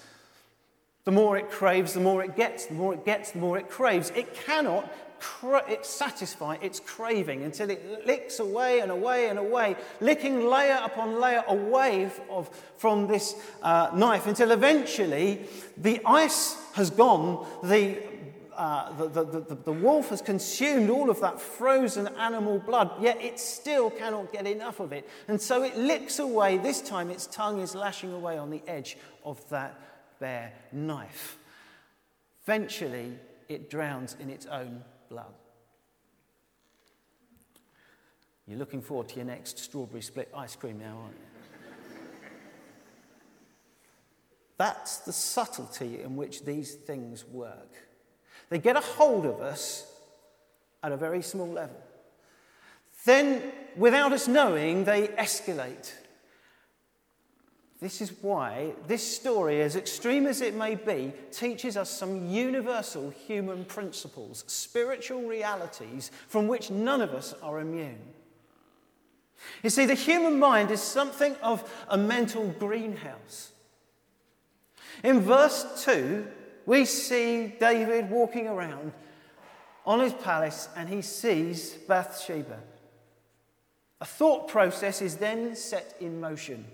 The 1.04 1.12
more 1.12 1.38
it 1.38 1.50
craves, 1.50 1.94
the 1.94 2.00
more 2.00 2.22
it 2.22 2.36
gets, 2.36 2.66
the 2.66 2.74
more 2.74 2.92
it 2.92 3.04
gets, 3.04 3.30
the 3.32 3.38
more 3.38 3.58
it 3.58 3.70
craves. 3.70 4.10
It 4.14 4.34
cannot 4.34 4.92
cra- 5.20 5.68
it 5.70 5.86
satisfy 5.86 6.56
its 6.60 6.80
craving 6.80 7.42
until 7.42 7.70
it 7.70 8.06
licks 8.06 8.38
away 8.38 8.80
and 8.80 8.90
away 8.90 9.28
and 9.28 9.38
away, 9.38 9.76
licking 10.00 10.46
layer 10.46 10.80
upon 10.82 11.20
layer 11.20 11.44
away 11.46 12.10
of, 12.28 12.50
from 12.76 13.06
this 13.06 13.34
uh, 13.62 13.90
knife 13.94 14.26
until 14.26 14.50
eventually 14.50 15.46
the 15.76 16.00
ice 16.04 16.56
has 16.74 16.90
gone, 16.90 17.46
the, 17.62 17.98
uh, 18.54 18.92
the, 18.92 19.24
the, 19.24 19.40
the, 19.40 19.54
the 19.54 19.72
wolf 19.72 20.10
has 20.10 20.20
consumed 20.20 20.90
all 20.90 21.08
of 21.08 21.20
that 21.20 21.40
frozen 21.40 22.08
animal 22.18 22.58
blood, 22.58 22.90
yet 23.00 23.20
it 23.22 23.38
still 23.38 23.90
cannot 23.90 24.32
get 24.32 24.46
enough 24.46 24.80
of 24.80 24.92
it. 24.92 25.08
And 25.28 25.40
so 25.40 25.62
it 25.62 25.76
licks 25.76 26.18
away. 26.18 26.58
This 26.58 26.82
time 26.82 27.10
its 27.10 27.26
tongue 27.26 27.60
is 27.60 27.74
lashing 27.74 28.12
away 28.12 28.36
on 28.36 28.50
the 28.50 28.62
edge 28.66 28.98
of 29.24 29.48
that 29.50 29.78
bare 30.20 30.52
knife. 30.70 31.38
Eventually, 32.44 33.18
it 33.48 33.68
drowns 33.68 34.16
in 34.20 34.30
its 34.30 34.46
own 34.46 34.84
blood. 35.08 35.34
You're 38.46 38.58
looking 38.58 38.82
forward 38.82 39.08
to 39.10 39.16
your 39.16 39.24
next 39.24 39.58
strawberry 39.58 40.02
split 40.02 40.30
ice 40.36 40.56
cream 40.56 40.78
now, 40.78 40.98
aren't 41.02 41.14
you? 41.14 41.26
That's 44.56 44.98
the 44.98 45.12
subtlety 45.12 46.02
in 46.02 46.16
which 46.16 46.44
these 46.44 46.74
things 46.74 47.24
work. 47.24 47.76
They 48.50 48.58
get 48.58 48.76
a 48.76 48.80
hold 48.80 49.24
of 49.24 49.40
us 49.40 49.90
at 50.82 50.92
a 50.92 50.96
very 50.96 51.22
small 51.22 51.48
level. 51.48 51.80
Then, 53.06 53.42
without 53.76 54.12
us 54.12 54.28
knowing, 54.28 54.84
they 54.84 55.08
escalate 55.08 55.94
this 57.80 58.02
is 58.02 58.12
why 58.20 58.72
this 58.86 59.16
story, 59.16 59.62
as 59.62 59.74
extreme 59.74 60.26
as 60.26 60.42
it 60.42 60.54
may 60.54 60.74
be, 60.74 61.12
teaches 61.32 61.78
us 61.78 61.88
some 61.88 62.28
universal 62.28 63.08
human 63.08 63.64
principles, 63.64 64.44
spiritual 64.46 65.22
realities 65.22 66.10
from 66.28 66.46
which 66.46 66.70
none 66.70 67.00
of 67.00 67.14
us 67.14 67.34
are 67.42 67.58
immune. 67.58 68.00
You 69.62 69.70
see, 69.70 69.86
the 69.86 69.94
human 69.94 70.38
mind 70.38 70.70
is 70.70 70.82
something 70.82 71.34
of 71.42 71.70
a 71.88 71.96
mental 71.96 72.48
greenhouse. 72.58 73.52
In 75.02 75.20
verse 75.20 75.84
2, 75.84 76.26
we 76.66 76.84
see 76.84 77.54
David 77.58 78.10
walking 78.10 78.46
around 78.46 78.92
on 79.86 80.00
his 80.00 80.12
palace 80.12 80.68
and 80.76 80.86
he 80.86 81.00
sees 81.00 81.72
Bathsheba. 81.88 82.60
A 84.02 84.04
thought 84.04 84.48
process 84.48 85.00
is 85.00 85.16
then 85.16 85.56
set 85.56 85.96
in 86.00 86.20
motion. 86.20 86.66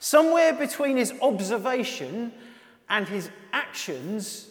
Somewhere 0.00 0.52
between 0.52 0.96
his 0.96 1.12
observation 1.20 2.32
and 2.88 3.08
his 3.08 3.30
actions 3.52 4.48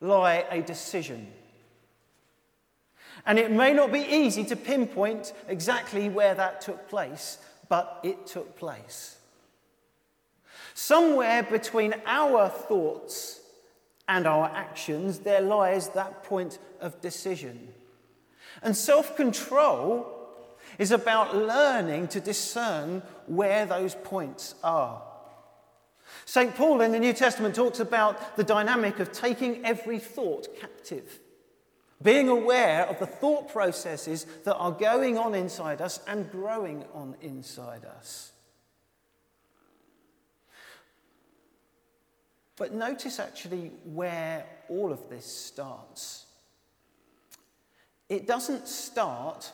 lie 0.00 0.44
a 0.50 0.62
decision. 0.62 1.32
And 3.24 3.38
it 3.38 3.50
may 3.50 3.72
not 3.72 3.92
be 3.92 4.00
easy 4.00 4.44
to 4.44 4.56
pinpoint 4.56 5.32
exactly 5.48 6.08
where 6.08 6.34
that 6.34 6.60
took 6.60 6.88
place, 6.88 7.38
but 7.68 8.00
it 8.02 8.26
took 8.26 8.56
place. 8.56 9.16
Somewhere 10.74 11.42
between 11.42 11.94
our 12.06 12.48
thoughts 12.48 13.40
and 14.08 14.26
our 14.26 14.50
actions, 14.54 15.20
there 15.20 15.40
lies 15.40 15.90
that 15.90 16.24
point 16.24 16.58
of 16.80 17.00
decision. 17.00 17.68
And 18.62 18.76
self 18.76 19.16
control 19.16 20.21
is 20.78 20.90
about 20.90 21.36
learning 21.36 22.08
to 22.08 22.20
discern 22.20 23.02
where 23.26 23.66
those 23.66 23.94
points 23.94 24.54
are. 24.62 25.02
St. 26.24 26.54
Paul 26.54 26.80
in 26.80 26.92
the 26.92 27.00
New 27.00 27.12
Testament 27.12 27.54
talks 27.54 27.80
about 27.80 28.36
the 28.36 28.44
dynamic 28.44 28.98
of 28.98 29.12
taking 29.12 29.64
every 29.64 29.98
thought 29.98 30.48
captive, 30.60 31.20
being 32.02 32.28
aware 32.28 32.86
of 32.86 32.98
the 32.98 33.06
thought 33.06 33.50
processes 33.50 34.26
that 34.44 34.56
are 34.56 34.72
going 34.72 35.18
on 35.18 35.34
inside 35.34 35.80
us 35.80 36.00
and 36.06 36.30
growing 36.30 36.84
on 36.94 37.16
inside 37.20 37.84
us. 37.84 38.32
But 42.56 42.74
notice 42.74 43.18
actually 43.18 43.72
where 43.84 44.44
all 44.68 44.92
of 44.92 45.08
this 45.08 45.26
starts. 45.26 46.26
It 48.08 48.26
doesn't 48.26 48.68
start 48.68 49.50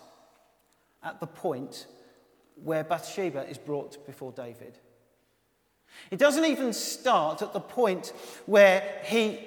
at 1.02 1.21
the 1.21 1.26
point 1.26 1.87
where 2.62 2.85
Bathsheba 2.85 3.49
is 3.49 3.59
brought 3.59 4.05
before 4.07 4.33
David. 4.33 4.78
It 6.11 6.19
doesn't 6.19 6.45
even 6.45 6.73
start 6.73 7.43
at 7.43 7.52
the 7.52 7.61
point 7.61 8.12
where 8.47 9.00
he 9.05 9.40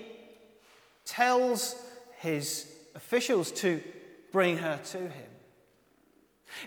tells 1.06 1.76
his 2.20 2.72
officials 2.96 3.52
to 3.52 3.82
bring 4.32 4.58
her 4.58 4.80
to 4.92 4.98
him. 4.98 5.30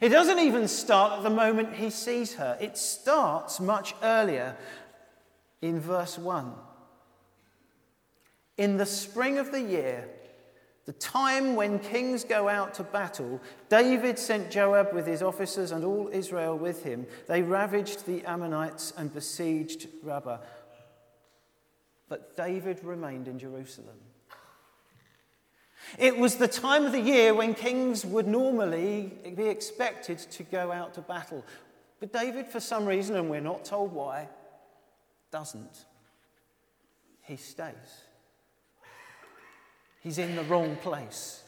It 0.00 0.08
doesn't 0.08 0.38
even 0.38 0.68
start 0.68 1.18
at 1.18 1.22
the 1.22 1.30
moment 1.30 1.74
he 1.74 1.90
sees 1.90 2.34
her. 2.34 2.56
It 2.60 2.76
starts 2.76 3.60
much 3.60 3.94
earlier 4.02 4.56
in 5.60 5.80
verse 5.80 6.18
1. 6.18 6.52
In 8.56 8.76
the 8.76 8.86
spring 8.86 9.38
of 9.38 9.52
the 9.52 9.60
year, 9.60 10.08
the 10.86 10.92
time 10.92 11.56
when 11.56 11.78
kings 11.78 12.24
go 12.24 12.48
out 12.48 12.74
to 12.74 12.82
battle, 12.82 13.40
David 13.70 14.18
sent 14.18 14.50
Joab 14.50 14.92
with 14.92 15.06
his 15.06 15.22
officers 15.22 15.70
and 15.70 15.82
all 15.82 16.10
Israel 16.12 16.58
with 16.58 16.82
him. 16.82 17.06
They 17.26 17.40
ravaged 17.40 18.04
the 18.04 18.22
Ammonites 18.24 18.92
and 18.96 19.12
besieged 19.12 19.88
Rabbah. 20.02 20.38
But 22.08 22.36
David 22.36 22.84
remained 22.84 23.28
in 23.28 23.38
Jerusalem. 23.38 23.96
It 25.98 26.18
was 26.18 26.36
the 26.36 26.48
time 26.48 26.84
of 26.84 26.92
the 26.92 27.00
year 27.00 27.34
when 27.34 27.54
kings 27.54 28.04
would 28.04 28.26
normally 28.26 29.12
be 29.36 29.46
expected 29.46 30.18
to 30.18 30.42
go 30.42 30.70
out 30.70 30.94
to 30.94 31.00
battle. 31.00 31.44
But 31.98 32.12
David, 32.12 32.46
for 32.46 32.60
some 32.60 32.84
reason, 32.84 33.16
and 33.16 33.30
we're 33.30 33.40
not 33.40 33.64
told 33.64 33.92
why, 33.92 34.28
doesn't. 35.30 35.86
He 37.22 37.36
stays. 37.36 38.03
He's 40.04 40.18
in 40.18 40.36
the 40.36 40.44
wrong 40.44 40.76
place. 40.76 41.42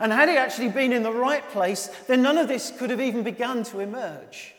And 0.00 0.10
had 0.10 0.30
he 0.30 0.36
actually 0.36 0.70
been 0.70 0.92
in 0.92 1.02
the 1.02 1.12
right 1.12 1.46
place, 1.50 1.88
then 2.08 2.22
none 2.22 2.38
of 2.38 2.48
this 2.48 2.72
could 2.76 2.88
have 2.88 3.02
even 3.02 3.22
begun 3.22 3.64
to 3.64 3.80
emerge. 3.80 4.54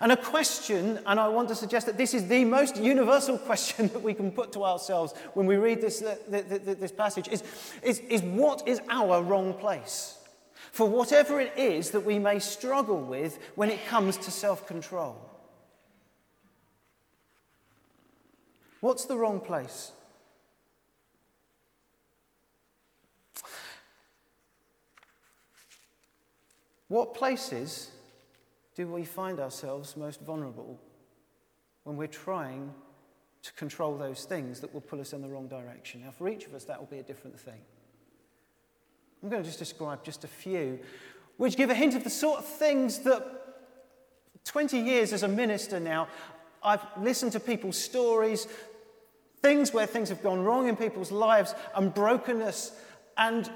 And 0.00 0.10
a 0.10 0.16
question, 0.16 1.00
and 1.06 1.20
I 1.20 1.28
want 1.28 1.48
to 1.48 1.54
suggest 1.54 1.84
that 1.86 1.98
this 1.98 2.14
is 2.14 2.26
the 2.26 2.46
most 2.46 2.78
universal 2.78 3.36
question 3.50 3.88
that 3.88 4.02
we 4.02 4.14
can 4.14 4.30
put 4.30 4.52
to 4.52 4.64
ourselves 4.64 5.12
when 5.34 5.44
we 5.44 5.56
read 5.56 5.82
this, 5.82 6.02
uh, 6.02 6.16
this 6.30 6.92
passage, 6.92 7.28
is, 7.28 7.42
is, 7.82 7.98
is 7.98 8.22
what 8.22 8.66
is 8.66 8.80
our 8.88 9.22
wrong 9.22 9.52
place? 9.52 10.18
For 10.72 10.88
whatever 10.88 11.40
it 11.40 11.52
is 11.58 11.90
that 11.90 12.06
we 12.06 12.18
may 12.18 12.38
struggle 12.38 13.00
with 13.00 13.38
when 13.54 13.68
it 13.68 13.84
comes 13.86 14.16
to 14.18 14.30
self 14.30 14.66
control. 14.66 15.16
What's 18.80 19.04
the 19.04 19.16
wrong 19.16 19.40
place? 19.40 19.92
What 26.88 27.14
places 27.14 27.90
do 28.74 28.88
we 28.88 29.04
find 29.04 29.38
ourselves 29.38 29.96
most 29.96 30.20
vulnerable 30.20 30.80
when 31.84 31.96
we're 31.96 32.06
trying 32.06 32.72
to 33.42 33.52
control 33.52 33.96
those 33.96 34.24
things 34.24 34.60
that 34.60 34.72
will 34.72 34.80
pull 34.80 35.00
us 35.00 35.12
in 35.12 35.22
the 35.22 35.28
wrong 35.28 35.48
direction? 35.48 36.02
Now, 36.02 36.10
for 36.10 36.28
each 36.28 36.46
of 36.46 36.54
us, 36.54 36.64
that 36.64 36.78
will 36.78 36.86
be 36.86 36.98
a 36.98 37.02
different 37.02 37.38
thing. 37.38 37.60
I'm 39.22 39.28
going 39.28 39.42
to 39.42 39.46
just 39.48 39.58
describe 39.58 40.04
just 40.04 40.24
a 40.24 40.28
few, 40.28 40.78
which 41.36 41.56
give 41.56 41.70
a 41.70 41.74
hint 41.74 41.94
of 41.94 42.04
the 42.04 42.10
sort 42.10 42.38
of 42.38 42.46
things 42.46 43.00
that 43.00 43.24
20 44.44 44.78
years 44.78 45.12
as 45.12 45.22
a 45.22 45.28
minister 45.28 45.78
now, 45.78 46.08
I've 46.62 46.84
listened 47.00 47.32
to 47.32 47.40
people's 47.40 47.76
stories, 47.76 48.48
things 49.42 49.72
where 49.74 49.86
things 49.86 50.08
have 50.08 50.22
gone 50.22 50.42
wrong 50.42 50.68
in 50.68 50.76
people's 50.76 51.12
lives, 51.12 51.54
and 51.74 51.92
brokenness, 51.92 52.72
and 53.16 53.50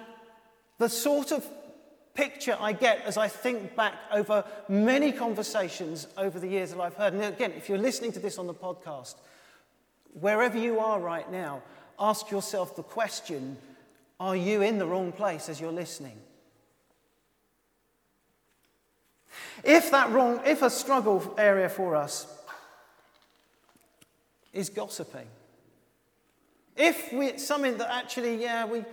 the 0.78 0.88
sort 0.88 1.32
of 1.32 1.46
picture 2.14 2.57
I 2.61 2.72
get 2.72 3.03
as 3.05 3.16
I 3.16 3.29
think 3.29 3.75
back 3.75 3.94
over 4.12 4.44
many 4.68 5.12
conversations 5.12 6.07
over 6.16 6.38
the 6.38 6.48
years 6.48 6.72
that 6.72 6.81
I've 6.81 6.94
heard. 6.94 7.14
And 7.14 7.22
again, 7.22 7.53
if 7.53 7.68
you're 7.68 7.79
listening 7.79 8.12
to 8.12 8.18
this 8.20 8.38
on 8.38 8.46
the 8.46 8.55
podcast, 8.55 9.14
wherever 10.20 10.59
you 10.59 10.79
are 10.79 11.01
right 11.01 11.31
now, 11.31 11.62
ask 11.98 12.31
yourself 12.31 12.77
the 12.77 12.83
question 12.83 13.57
are 14.20 14.37
you 14.37 14.62
in 14.62 14.79
the 14.79 14.87
wrong 14.87 15.11
place 15.11 15.48
as 15.48 15.61
you're 15.61 15.72
listening? 15.72 16.16
If 19.64 19.90
that 19.90 20.11
wrong, 20.11 20.40
if 20.44 20.62
a 20.62 20.70
struggle 20.70 21.35
area 21.37 21.68
for 21.68 21.96
us 21.96 22.27
is 24.53 24.68
gossiping, 24.68 25.27
if 26.77 27.12
we, 27.12 27.27
it's 27.27 27.44
something 27.44 27.77
that 27.79 27.92
actually, 27.92 28.40
yeah, 28.40 28.64
we, 28.64 28.85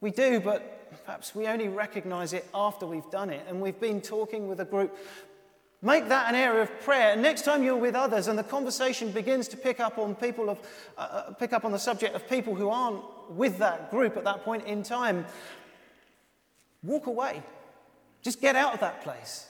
we 0.00 0.10
do, 0.10 0.38
but 0.38 0.83
Perhaps 1.04 1.34
we 1.34 1.46
only 1.46 1.68
recognize 1.68 2.32
it 2.32 2.46
after 2.54 2.86
we've 2.86 3.10
done 3.10 3.30
it 3.30 3.44
and 3.48 3.60
we've 3.60 3.78
been 3.80 4.00
talking 4.00 4.48
with 4.48 4.60
a 4.60 4.64
group. 4.64 4.96
Make 5.82 6.08
that 6.08 6.28
an 6.30 6.34
area 6.34 6.62
of 6.62 6.80
prayer. 6.80 7.12
And 7.12 7.20
next 7.20 7.42
time 7.42 7.62
you're 7.62 7.76
with 7.76 7.94
others 7.94 8.26
and 8.28 8.38
the 8.38 8.42
conversation 8.42 9.10
begins 9.10 9.48
to 9.48 9.56
pick 9.56 9.80
up 9.80 9.98
on 9.98 10.14
people 10.14 10.48
of, 10.48 10.58
uh, 10.96 11.00
uh, 11.00 11.32
pick 11.34 11.52
up 11.52 11.64
on 11.64 11.72
the 11.72 11.78
subject 11.78 12.14
of 12.14 12.28
people 12.28 12.54
who 12.54 12.70
aren't 12.70 13.02
with 13.30 13.58
that 13.58 13.90
group 13.90 14.16
at 14.16 14.24
that 14.24 14.44
point 14.44 14.64
in 14.64 14.82
time, 14.82 15.26
walk 16.82 17.06
away. 17.06 17.42
Just 18.22 18.40
get 18.40 18.56
out 18.56 18.72
of 18.72 18.80
that 18.80 19.02
place. 19.02 19.46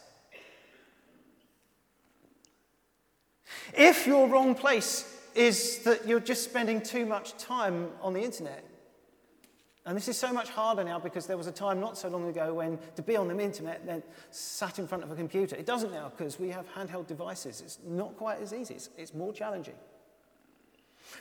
If 3.76 4.06
your 4.06 4.28
wrong 4.28 4.54
place 4.54 5.10
is 5.34 5.80
that 5.84 6.06
you're 6.06 6.20
just 6.20 6.44
spending 6.44 6.80
too 6.80 7.06
much 7.06 7.36
time 7.36 7.90
on 8.02 8.12
the 8.12 8.22
internet, 8.22 8.64
and 9.86 9.96
this 9.96 10.08
is 10.08 10.18
so 10.18 10.32
much 10.32 10.48
harder 10.48 10.82
now 10.82 10.98
because 10.98 11.26
there 11.26 11.36
was 11.36 11.46
a 11.46 11.52
time 11.52 11.78
not 11.78 11.98
so 11.98 12.08
long 12.08 12.28
ago 12.28 12.54
when 12.54 12.78
to 12.96 13.02
be 13.02 13.16
on 13.16 13.28
the 13.28 13.38
internet 13.38 13.84
meant 13.84 14.04
sat 14.30 14.78
in 14.78 14.86
front 14.86 15.04
of 15.04 15.10
a 15.10 15.14
computer. 15.14 15.56
It 15.56 15.66
doesn't 15.66 15.92
now 15.92 16.10
because 16.16 16.40
we 16.40 16.48
have 16.50 16.66
handheld 16.74 17.06
devices. 17.06 17.60
It's 17.60 17.78
not 17.86 18.16
quite 18.16 18.40
as 18.40 18.54
easy, 18.54 18.74
it's, 18.74 18.88
it's 18.96 19.14
more 19.14 19.32
challenging. 19.32 19.74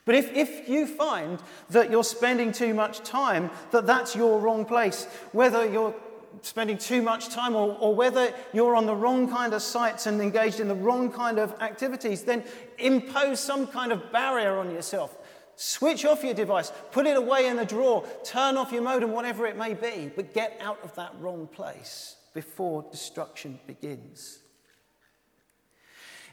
But 0.06 0.16
if, 0.16 0.34
if 0.34 0.70
you 0.70 0.88
find 0.88 1.40
that 1.70 1.92
you're 1.92 2.04
spending 2.04 2.52
too 2.52 2.74
much 2.74 3.00
time, 3.00 3.52
that 3.72 3.86
that's 3.86 4.16
your 4.16 4.40
wrong 4.40 4.66
place, 4.66 5.06
whether 5.34 5.70
you're 5.70 5.94
spending 6.42 6.78
too 6.78 7.02
much 7.02 7.30
time 7.30 7.56
or, 7.56 7.78
or 7.80 7.94
whether 7.94 8.34
you're 8.54 8.76
on 8.76 8.86
the 8.86 8.96
wrong 8.96 9.30
kind 9.30 9.54
of 9.54 9.62
sites 9.62 10.08
and 10.08 10.22
engaged 10.22 10.60
in 10.60 10.68
the 10.68 10.76
wrong 10.76 11.12
kind 11.12 11.38
of 11.38 11.54
activities, 11.62 12.24
then 12.24 12.44
impose 12.80 13.40
some 13.40 13.68
kind 13.68 13.92
of 13.92 14.12
barrier 14.12 14.58
on 14.58 14.72
yourself. 14.72 15.18
Switch 15.56 16.04
off 16.06 16.24
your 16.24 16.34
device, 16.34 16.72
put 16.92 17.06
it 17.06 17.16
away 17.16 17.48
in 17.48 17.58
the 17.58 17.66
drawer, 17.66 18.06
turn 18.24 18.58
off 18.58 18.72
your 18.72 18.82
modem, 18.82 19.12
whatever 19.12 19.46
it 19.46 19.56
may 19.56 19.74
be, 19.74 20.12
but 20.16 20.34
get 20.34 20.58
out 20.60 20.80
of 20.84 20.96
that 20.96 21.14
wrong 21.20 21.48
place 21.48 22.16
before 22.34 22.86
destruction 22.92 23.60
begins. 23.68 24.40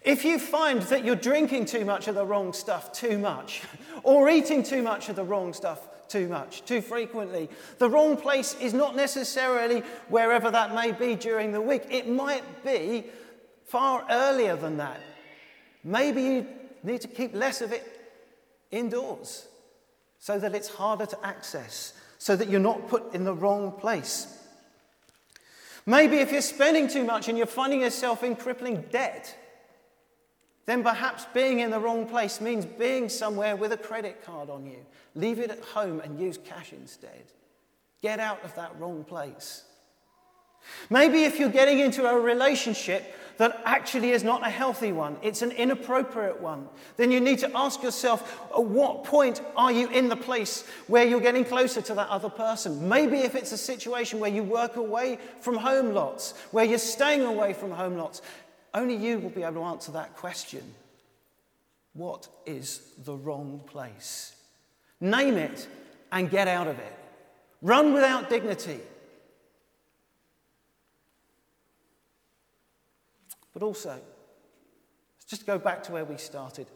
If 0.02 0.24
you 0.24 0.38
find 0.38 0.80
that 0.82 1.04
you're 1.04 1.14
drinking 1.14 1.66
too 1.66 1.84
much 1.84 2.08
of 2.08 2.14
the 2.14 2.24
wrong 2.24 2.54
stuff 2.54 2.92
too 2.92 3.18
much, 3.18 3.62
or 4.02 4.30
eating 4.30 4.62
too 4.62 4.82
much 4.82 5.10
of 5.10 5.16
the 5.16 5.24
wrong 5.24 5.52
stuff 5.52 6.08
too 6.08 6.26
much, 6.26 6.64
too 6.64 6.80
frequently, 6.80 7.50
the 7.78 7.88
wrong 7.88 8.16
place 8.16 8.56
is 8.60 8.72
not 8.72 8.96
necessarily 8.96 9.82
wherever 10.08 10.50
that 10.50 10.74
may 10.74 10.92
be 10.92 11.14
during 11.14 11.52
the 11.52 11.60
week. 11.60 11.82
It 11.90 12.08
might 12.08 12.64
be 12.64 13.04
far 13.66 14.06
earlier 14.10 14.56
than 14.56 14.78
that. 14.78 15.00
Maybe 15.84 16.22
you 16.22 16.46
need 16.82 17.02
to 17.02 17.08
keep 17.08 17.34
less 17.34 17.60
of 17.60 17.72
it 17.72 17.99
indoors 18.70 19.46
so 20.18 20.38
that 20.38 20.54
it's 20.54 20.68
harder 20.68 21.06
to 21.06 21.26
access, 21.26 21.94
so 22.18 22.36
that 22.36 22.48
you're 22.48 22.60
not 22.60 22.88
put 22.88 23.14
in 23.14 23.24
the 23.24 23.34
wrong 23.34 23.72
place. 23.72 24.36
Maybe 25.86 26.18
if 26.18 26.30
you're 26.30 26.42
spending 26.42 26.88
too 26.88 27.04
much 27.04 27.28
and 27.28 27.38
you're 27.38 27.46
finding 27.46 27.80
yourself 27.80 28.22
in 28.22 28.36
crippling 28.36 28.82
debt, 28.90 29.34
then 30.66 30.82
perhaps 30.82 31.26
being 31.32 31.60
in 31.60 31.70
the 31.70 31.80
wrong 31.80 32.06
place 32.06 32.40
means 32.40 32.64
being 32.64 33.08
somewhere 33.08 33.56
with 33.56 33.72
a 33.72 33.76
credit 33.76 34.22
card 34.24 34.50
on 34.50 34.66
you. 34.66 34.84
Leave 35.14 35.40
it 35.40 35.50
at 35.50 35.60
home 35.60 36.00
and 36.00 36.20
use 36.20 36.38
cash 36.44 36.72
instead. 36.72 37.24
Get 38.02 38.20
out 38.20 38.44
of 38.44 38.54
that 38.54 38.78
wrong 38.78 39.04
place. 39.04 39.64
Maybe 40.88 41.24
if 41.24 41.38
you're 41.38 41.48
getting 41.48 41.78
into 41.78 42.08
a 42.08 42.18
relationship 42.18 43.14
that 43.38 43.60
actually 43.64 44.10
is 44.10 44.22
not 44.22 44.46
a 44.46 44.50
healthy 44.50 44.92
one, 44.92 45.16
it's 45.22 45.40
an 45.40 45.50
inappropriate 45.52 46.40
one, 46.40 46.68
then 46.98 47.10
you 47.10 47.20
need 47.20 47.38
to 47.38 47.50
ask 47.56 47.82
yourself 47.82 48.38
at 48.54 48.62
what 48.62 49.04
point 49.04 49.40
are 49.56 49.72
you 49.72 49.88
in 49.88 50.08
the 50.08 50.16
place 50.16 50.66
where 50.88 51.06
you're 51.06 51.22
getting 51.22 51.44
closer 51.44 51.80
to 51.80 51.94
that 51.94 52.08
other 52.08 52.28
person? 52.28 52.86
Maybe 52.86 53.20
if 53.20 53.34
it's 53.34 53.52
a 53.52 53.56
situation 53.56 54.20
where 54.20 54.30
you 54.30 54.42
work 54.42 54.76
away 54.76 55.18
from 55.40 55.56
home 55.56 55.94
lots, 55.94 56.32
where 56.50 56.66
you're 56.66 56.78
staying 56.78 57.22
away 57.22 57.54
from 57.54 57.70
home 57.70 57.96
lots, 57.96 58.20
only 58.74 58.94
you 58.94 59.18
will 59.18 59.30
be 59.30 59.42
able 59.42 59.62
to 59.62 59.68
answer 59.68 59.92
that 59.92 60.14
question. 60.16 60.74
What 61.94 62.28
is 62.44 62.92
the 63.04 63.14
wrong 63.14 63.62
place? 63.66 64.36
Name 65.00 65.36
it 65.36 65.66
and 66.12 66.30
get 66.30 66.46
out 66.46 66.68
of 66.68 66.78
it. 66.78 66.94
Run 67.62 67.94
without 67.94 68.28
dignity. 68.28 68.80
But 73.60 73.66
also, 73.66 73.90
let's 73.90 75.26
just 75.26 75.46
go 75.46 75.58
back 75.58 75.82
to 75.84 75.92
where 75.92 76.06
we 76.06 76.16
started. 76.16 76.66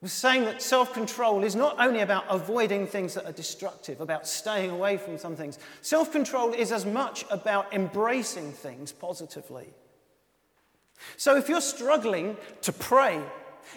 We're 0.00 0.08
saying 0.08 0.44
that 0.44 0.62
self 0.62 0.94
control 0.94 1.42
is 1.42 1.56
not 1.56 1.80
only 1.80 1.98
about 1.98 2.26
avoiding 2.30 2.86
things 2.86 3.14
that 3.14 3.26
are 3.26 3.32
destructive, 3.32 4.00
about 4.00 4.28
staying 4.28 4.70
away 4.70 4.98
from 4.98 5.18
some 5.18 5.34
things. 5.34 5.58
Self 5.82 6.12
control 6.12 6.52
is 6.52 6.70
as 6.70 6.86
much 6.86 7.24
about 7.28 7.74
embracing 7.74 8.52
things 8.52 8.92
positively. 8.92 9.66
So 11.16 11.36
if 11.36 11.48
you're 11.48 11.60
struggling 11.60 12.36
to 12.62 12.72
pray, 12.72 13.20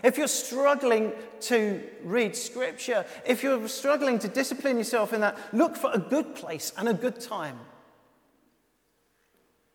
if 0.03 0.19
you're 0.19 0.27
struggling 0.27 1.13
to 1.41 1.81
read 2.03 2.35
scripture, 2.35 3.05
if 3.25 3.41
you're 3.41 3.67
struggling 3.67 4.19
to 4.19 4.27
discipline 4.27 4.77
yourself 4.77 5.13
in 5.13 5.21
that, 5.21 5.35
look 5.51 5.75
for 5.75 5.89
a 5.91 5.99
good 5.99 6.35
place 6.35 6.73
and 6.77 6.87
a 6.87 6.93
good 6.93 7.19
time. 7.19 7.59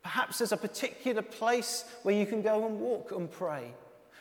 Perhaps 0.06 0.38
there's 0.38 0.52
a 0.52 0.56
particular 0.56 1.20
place 1.20 1.84
where 2.04 2.14
you 2.14 2.26
can 2.26 2.40
go 2.40 2.64
and 2.64 2.78
walk 2.78 3.10
and 3.10 3.28
pray. 3.28 3.74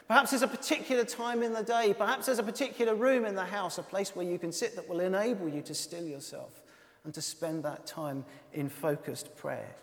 Perhaps 0.07 0.31
there's 0.31 0.41
a 0.41 0.47
particular 0.47 1.05
time 1.05 1.43
in 1.43 1.53
the 1.53 1.61
day. 1.61 1.93
Perhaps 1.95 2.25
there's 2.25 2.39
a 2.39 2.43
particular 2.43 2.95
room 2.95 3.23
in 3.23 3.35
the 3.35 3.45
house, 3.45 3.77
a 3.77 3.83
place 3.83 4.15
where 4.15 4.25
you 4.25 4.39
can 4.39 4.51
sit 4.51 4.75
that 4.77 4.89
will 4.89 4.99
enable 4.99 5.47
you 5.47 5.61
to 5.61 5.75
still 5.75 6.03
yourself 6.03 6.63
and 7.03 7.13
to 7.13 7.21
spend 7.21 7.61
that 7.65 7.85
time 7.85 8.25
in 8.51 8.67
focused 8.67 9.37
prayer. 9.37 9.75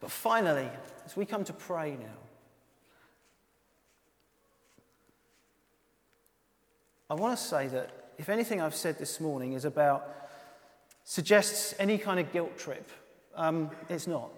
But 0.00 0.10
finally, 0.10 0.68
as 1.04 1.16
we 1.16 1.24
come 1.24 1.44
to 1.44 1.52
pray 1.52 1.92
now, 1.92 2.18
I 7.08 7.14
want 7.14 7.38
to 7.38 7.44
say 7.44 7.68
that 7.68 8.10
if 8.18 8.28
anything 8.28 8.60
I've 8.60 8.74
said 8.74 8.98
this 8.98 9.20
morning 9.20 9.52
is 9.52 9.64
about, 9.64 10.04
suggests 11.04 11.76
any 11.78 11.96
kind 11.96 12.18
of 12.18 12.32
guilt 12.32 12.58
trip 12.58 12.90
um, 13.36 13.70
it's 13.88 14.06
not. 14.06 14.30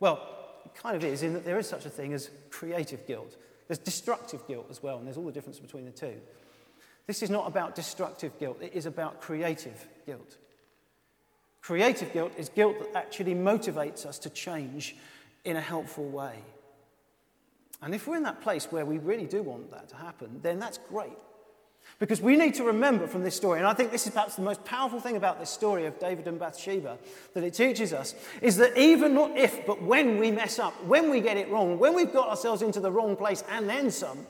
Well, 0.00 0.20
it 0.64 0.74
kind 0.74 0.96
of 0.96 1.04
is, 1.04 1.22
in 1.22 1.34
that 1.34 1.44
there 1.44 1.58
is 1.58 1.68
such 1.68 1.86
a 1.86 1.90
thing 1.90 2.12
as 2.12 2.30
creative 2.50 3.06
guilt. 3.06 3.36
There's 3.68 3.78
destructive 3.78 4.46
guilt 4.46 4.66
as 4.70 4.82
well, 4.82 4.98
and 4.98 5.06
there's 5.06 5.16
all 5.16 5.26
the 5.26 5.32
difference 5.32 5.58
between 5.58 5.84
the 5.84 5.90
two. 5.90 6.14
This 7.06 7.22
is 7.22 7.30
not 7.30 7.46
about 7.46 7.74
destructive 7.74 8.38
guilt, 8.38 8.58
it 8.60 8.72
is 8.74 8.86
about 8.86 9.20
creative 9.20 9.86
guilt. 10.06 10.36
Creative 11.60 12.12
guilt 12.12 12.32
is 12.36 12.48
guilt 12.48 12.78
that 12.78 12.96
actually 12.96 13.34
motivates 13.34 14.06
us 14.06 14.18
to 14.20 14.30
change 14.30 14.96
in 15.44 15.56
a 15.56 15.60
helpful 15.60 16.08
way. 16.08 16.36
And 17.82 17.94
if 17.94 18.06
we're 18.06 18.16
in 18.16 18.22
that 18.22 18.40
place 18.40 18.70
where 18.70 18.84
we 18.84 18.98
really 18.98 19.26
do 19.26 19.42
want 19.42 19.70
that 19.70 19.88
to 19.90 19.96
happen, 19.96 20.40
then 20.42 20.58
that's 20.58 20.78
great. 20.88 21.18
Because 21.98 22.20
we 22.20 22.36
need 22.36 22.54
to 22.56 22.64
remember 22.64 23.06
from 23.06 23.24
this 23.24 23.34
story, 23.34 23.58
and 23.58 23.66
I 23.66 23.72
think 23.72 23.90
this 23.90 24.06
is 24.06 24.12
perhaps 24.12 24.36
the 24.36 24.42
most 24.42 24.64
powerful 24.66 25.00
thing 25.00 25.16
about 25.16 25.40
this 25.40 25.48
story 25.48 25.86
of 25.86 25.98
David 25.98 26.26
and 26.26 26.38
Bathsheba 26.38 26.98
that 27.32 27.42
it 27.42 27.54
teaches 27.54 27.94
us, 27.94 28.14
is 28.42 28.58
that 28.58 28.76
even 28.76 29.14
not 29.14 29.36
if, 29.36 29.66
but 29.66 29.82
when 29.82 30.18
we 30.18 30.30
mess 30.30 30.58
up, 30.58 30.74
when 30.84 31.08
we 31.08 31.22
get 31.22 31.38
it 31.38 31.48
wrong, 31.50 31.78
when 31.78 31.94
we've 31.94 32.12
got 32.12 32.28
ourselves 32.28 32.60
into 32.60 32.80
the 32.80 32.92
wrong 32.92 33.16
place 33.16 33.42
and 33.50 33.66
then 33.66 33.90
some, 33.90 34.26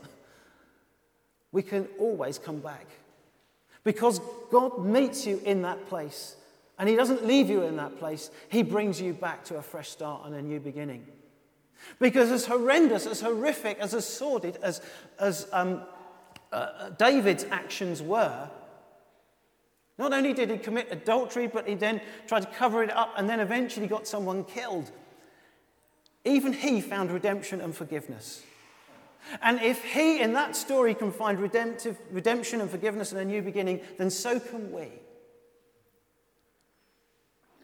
we 1.50 1.62
can 1.62 1.88
always 1.98 2.38
come 2.38 2.60
back. 2.60 2.86
Because 3.82 4.20
God 4.50 4.84
meets 4.84 5.26
you 5.26 5.40
in 5.44 5.62
that 5.62 5.88
place, 5.88 6.36
and 6.78 6.88
He 6.88 6.94
doesn't 6.94 7.26
leave 7.26 7.50
you 7.50 7.62
in 7.62 7.76
that 7.76 7.98
place, 7.98 8.30
He 8.48 8.62
brings 8.62 9.00
you 9.00 9.12
back 9.12 9.44
to 9.46 9.56
a 9.56 9.62
fresh 9.62 9.88
start 9.88 10.22
and 10.26 10.36
a 10.36 10.42
new 10.42 10.60
beginning. 10.60 11.04
Because 11.98 12.30
as 12.30 12.46
horrendous, 12.46 13.06
as 13.06 13.20
horrific, 13.20 13.78
as, 13.78 13.94
as 13.94 14.06
sordid, 14.06 14.56
as, 14.62 14.80
as 15.18 15.48
um, 15.52 15.82
uh, 16.52 16.90
David's 16.90 17.44
actions 17.50 18.02
were. 18.02 18.50
Not 19.98 20.12
only 20.12 20.34
did 20.34 20.50
he 20.50 20.58
commit 20.58 20.88
adultery, 20.90 21.46
but 21.46 21.66
he 21.66 21.74
then 21.74 22.00
tried 22.26 22.40
to 22.40 22.48
cover 22.48 22.82
it 22.82 22.90
up 22.90 23.14
and 23.16 23.28
then 23.28 23.40
eventually 23.40 23.86
got 23.86 24.06
someone 24.06 24.44
killed. 24.44 24.90
Even 26.24 26.52
he 26.52 26.80
found 26.80 27.10
redemption 27.10 27.60
and 27.60 27.74
forgiveness. 27.74 28.42
And 29.42 29.60
if 29.60 29.82
he 29.84 30.20
in 30.20 30.34
that 30.34 30.54
story 30.54 30.94
can 30.94 31.10
find 31.10 31.38
redemptive, 31.40 31.98
redemption 32.10 32.60
and 32.60 32.70
forgiveness 32.70 33.12
and 33.12 33.20
a 33.20 33.24
new 33.24 33.42
beginning, 33.42 33.80
then 33.96 34.10
so 34.10 34.38
can 34.38 34.70
we. 34.70 34.88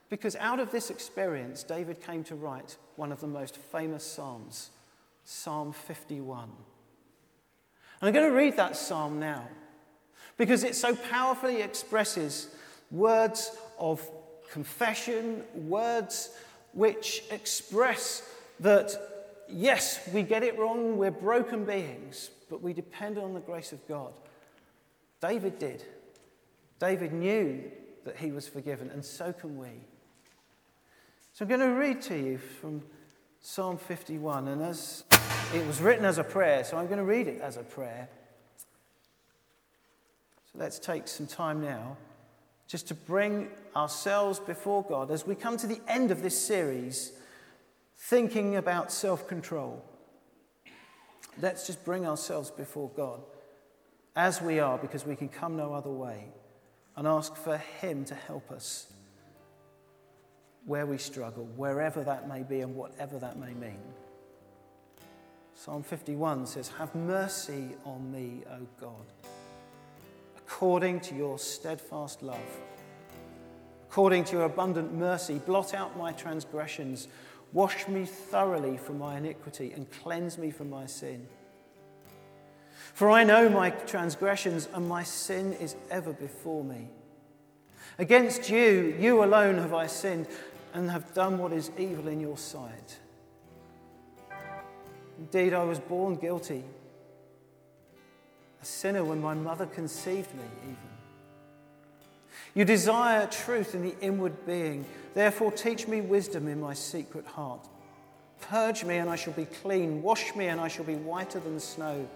Because 0.08 0.36
out 0.36 0.60
of 0.60 0.70
this 0.70 0.90
experience, 0.90 1.62
David 1.62 2.00
came 2.00 2.24
to 2.24 2.34
write 2.34 2.76
one 2.96 3.12
of 3.12 3.20
the 3.20 3.26
most 3.26 3.56
famous 3.56 4.04
Psalms, 4.04 4.70
Psalm 5.24 5.72
51. 5.72 6.50
And 8.02 8.08
I'm 8.08 8.14
going 8.14 8.28
to 8.28 8.36
read 8.36 8.56
that 8.56 8.76
psalm 8.76 9.20
now 9.20 9.46
because 10.36 10.64
it 10.64 10.74
so 10.74 10.96
powerfully 10.96 11.62
expresses 11.62 12.48
words 12.90 13.56
of 13.78 14.04
confession, 14.50 15.44
words 15.54 16.30
which 16.72 17.22
express 17.30 18.28
that, 18.58 18.90
yes, 19.48 20.00
we 20.12 20.24
get 20.24 20.42
it 20.42 20.58
wrong, 20.58 20.96
we're 20.96 21.12
broken 21.12 21.64
beings, 21.64 22.30
but 22.50 22.60
we 22.60 22.72
depend 22.72 23.18
on 23.18 23.34
the 23.34 23.40
grace 23.40 23.70
of 23.70 23.86
God. 23.86 24.12
David 25.20 25.60
did. 25.60 25.84
David 26.80 27.12
knew 27.12 27.62
that 28.04 28.16
he 28.16 28.32
was 28.32 28.48
forgiven, 28.48 28.90
and 28.90 29.04
so 29.04 29.32
can 29.32 29.56
we. 29.56 29.68
So 31.34 31.44
I'm 31.44 31.48
going 31.48 31.60
to 31.60 31.78
read 31.78 32.02
to 32.02 32.16
you 32.16 32.38
from 32.38 32.82
Psalm 33.44 33.76
51, 33.76 34.46
and 34.46 34.62
as 34.62 35.02
it 35.52 35.66
was 35.66 35.80
written 35.80 36.04
as 36.04 36.16
a 36.16 36.22
prayer, 36.22 36.62
so 36.62 36.76
I'm 36.76 36.86
going 36.86 36.98
to 36.98 37.04
read 37.04 37.26
it 37.26 37.40
as 37.40 37.56
a 37.56 37.64
prayer. 37.64 38.08
So 40.52 40.60
let's 40.60 40.78
take 40.78 41.08
some 41.08 41.26
time 41.26 41.60
now 41.60 41.96
just 42.68 42.86
to 42.88 42.94
bring 42.94 43.48
ourselves 43.74 44.38
before 44.38 44.84
God 44.84 45.10
as 45.10 45.26
we 45.26 45.34
come 45.34 45.56
to 45.56 45.66
the 45.66 45.80
end 45.88 46.12
of 46.12 46.22
this 46.22 46.38
series, 46.38 47.12
thinking 47.98 48.54
about 48.54 48.92
self 48.92 49.26
control. 49.26 49.84
Let's 51.40 51.66
just 51.66 51.84
bring 51.84 52.06
ourselves 52.06 52.48
before 52.48 52.90
God 52.96 53.22
as 54.14 54.40
we 54.40 54.60
are, 54.60 54.78
because 54.78 55.04
we 55.04 55.16
can 55.16 55.28
come 55.28 55.56
no 55.56 55.74
other 55.74 55.90
way, 55.90 56.28
and 56.94 57.08
ask 57.08 57.34
for 57.34 57.56
Him 57.56 58.04
to 58.04 58.14
help 58.14 58.52
us 58.52 58.86
where 60.66 60.86
we 60.86 60.98
struggle, 60.98 61.44
wherever 61.56 62.04
that 62.04 62.28
may 62.28 62.42
be, 62.42 62.60
and 62.60 62.74
whatever 62.74 63.18
that 63.18 63.38
may 63.38 63.52
mean. 63.54 63.80
Psalm 65.54 65.82
51 65.82 66.46
says, 66.46 66.68
Have 66.78 66.94
mercy 66.94 67.70
on 67.84 68.10
me, 68.10 68.42
O 68.50 68.66
God, 68.80 69.06
according 70.36 71.00
to 71.00 71.14
your 71.14 71.38
steadfast 71.38 72.22
love. 72.22 72.38
According 73.88 74.24
to 74.24 74.36
your 74.36 74.44
abundant 74.44 74.94
mercy, 74.94 75.38
blot 75.38 75.74
out 75.74 75.98
my 75.98 76.12
transgressions. 76.12 77.08
Wash 77.52 77.86
me 77.86 78.06
thoroughly 78.06 78.78
from 78.78 78.98
my 78.98 79.18
iniquity 79.18 79.72
and 79.72 79.90
cleanse 79.90 80.38
me 80.38 80.50
from 80.50 80.70
my 80.70 80.86
sin. 80.86 81.26
For 82.94 83.10
I 83.10 83.24
know 83.24 83.48
my 83.48 83.70
transgressions, 83.70 84.68
and 84.72 84.88
my 84.88 85.02
sin 85.02 85.52
is 85.54 85.76
ever 85.90 86.12
before 86.12 86.64
me. 86.64 86.88
Against 87.98 88.48
you, 88.50 88.96
you 88.98 89.22
alone 89.22 89.58
have 89.58 89.74
I 89.74 89.86
sinned 89.86 90.26
and 90.72 90.90
have 90.90 91.12
done 91.14 91.38
what 91.38 91.52
is 91.52 91.70
evil 91.78 92.08
in 92.08 92.20
your 92.20 92.38
sight 92.38 92.98
Indeed, 95.22 95.54
I 95.54 95.62
was 95.62 95.78
born 95.78 96.16
guilty, 96.16 96.64
a 98.60 98.64
sinner 98.64 99.04
when 99.04 99.20
my 99.20 99.34
mother 99.34 99.66
conceived 99.66 100.34
me, 100.34 100.42
even. 100.64 100.76
You 102.54 102.64
desire 102.64 103.28
truth 103.28 103.76
in 103.76 103.82
the 103.82 103.94
inward 104.00 104.44
being. 104.44 104.84
Therefore, 105.14 105.52
teach 105.52 105.86
me 105.86 106.00
wisdom 106.00 106.48
in 106.48 106.60
my 106.60 106.74
secret 106.74 107.24
heart. 107.24 107.68
Purge 108.40 108.84
me, 108.84 108.96
and 108.96 109.08
I 109.08 109.14
shall 109.14 109.32
be 109.32 109.44
clean. 109.44 110.02
Wash 110.02 110.34
me, 110.34 110.48
and 110.48 110.60
I 110.60 110.66
shall 110.66 110.84
be 110.84 110.96
whiter 110.96 111.38
than 111.38 111.60
snow. 111.60 112.08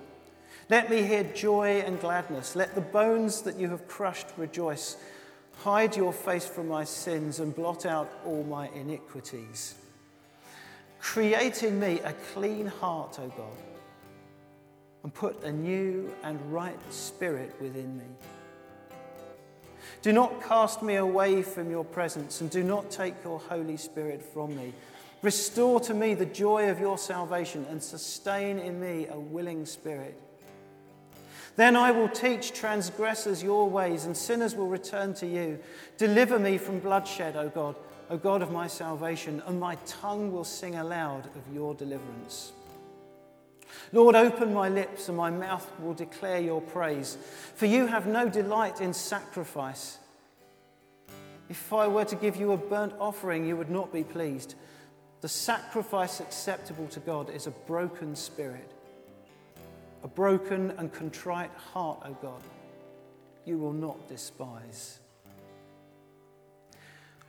Let 0.69 0.91
me 0.91 1.03
hear 1.03 1.23
joy 1.23 1.85
and 1.87 2.01
gladness. 2.01 2.57
Let 2.57 2.75
the 2.75 2.81
bones 2.81 3.43
that 3.43 3.57
you 3.57 3.69
have 3.69 3.87
crushed 3.87 4.27
rejoice. 4.37 4.97
Hide 5.63 5.97
your 5.97 6.13
face 6.13 6.47
from 6.47 6.69
my 6.69 6.85
sins 6.85 7.41
and 7.41 7.55
blot 7.55 7.87
out 7.87 8.11
all 8.25 8.45
my 8.45 8.69
iniquities. 8.69 9.75
Create 11.01 11.63
in 11.63 11.79
me 11.79 12.01
a 12.01 12.13
clean 12.35 12.67
heart, 12.67 13.19
O 13.21 13.29
God, 13.29 13.59
and 15.03 15.13
put 15.13 15.43
a 15.45 15.53
new 15.53 16.13
and 16.23 16.41
right 16.53 16.79
spirit 16.93 17.55
within 17.61 17.97
me. 17.97 18.05
Do 20.03 20.13
not 20.13 20.43
cast 20.43 20.83
me 20.83 20.97
away 20.97 21.43
from 21.43 21.71
your 21.71 21.85
presence, 21.85 22.41
and 22.41 22.51
do 22.51 22.63
not 22.63 22.91
take 22.91 23.15
your 23.25 23.39
Holy 23.39 23.77
Spirit 23.77 24.23
from 24.23 24.55
me. 24.57 24.73
Restore 25.23 25.81
to 25.81 25.95
me 25.95 26.15
the 26.15 26.27
joy 26.27 26.71
of 26.71 26.79
your 26.79 26.99
salvation, 26.99 27.67
and 27.71 27.83
sustain 27.83 28.59
in 28.59 28.79
me 28.79 29.07
a 29.09 29.19
willing 29.19 29.65
spirit. 29.65 30.21
Then 31.57 31.75
I 31.75 31.91
will 31.91 32.09
teach 32.09 32.53
transgressors 32.53 33.43
your 33.43 33.69
ways, 33.69 34.05
and 34.05 34.15
sinners 34.15 34.55
will 34.55 34.69
return 34.69 35.15
to 35.15 35.27
you. 35.27 35.59
Deliver 35.97 36.39
me 36.39 36.59
from 36.59 36.81
bloodshed, 36.81 37.35
O 37.35 37.49
God, 37.49 37.77
O 38.11 38.19
God 38.19 38.43
of 38.43 38.53
my 38.53 38.67
salvation, 38.67 39.43
and 39.47 39.59
my 39.59 39.77
tongue 39.87 40.33
will 40.33 40.45
sing 40.45 40.77
aloud 40.77 41.27
of 41.35 41.55
your 41.55 41.75
deliverance. 41.75 42.53
Lord, 43.93 44.15
open 44.15 44.53
my 44.53 44.69
lips, 44.69 45.09
and 45.09 45.17
my 45.17 45.31
mouth 45.31 45.67
will 45.81 45.95
declare 45.95 46.41
your 46.41 46.61
praise. 46.61 47.17
For 47.55 47.65
you 47.65 47.87
have 47.87 48.07
no 48.07 48.29
delight 48.29 48.83
in 48.83 48.93
sacrifice. 48.93 49.99
If 51.49 51.73
I 51.73 51.89
were 51.89 52.05
to 52.05 52.17
give 52.17 52.37
you 52.37 52.53
a 52.53 52.57
burnt 52.57 52.93
offering, 53.01 53.47
you 53.47 53.57
would 53.57 53.71
not 53.71 53.93
be 53.93 54.05
pleased. 54.05 54.57
The 55.23 55.29
sacrifice 55.29 56.21
acceptable 56.21 56.87
to 56.89 57.01
God 57.01 57.31
is 57.31 57.47
a 57.47 57.51
broken 57.51 58.15
spirit 58.15 58.76
a 60.07 60.09
broken 60.09 60.71
and 60.79 60.93
contrite 60.93 61.51
heart, 61.51 61.99
O 62.05 62.17
God, 62.23 62.41
you 63.45 63.59
will 63.59 63.73
not 63.73 64.09
despise. 64.09 65.01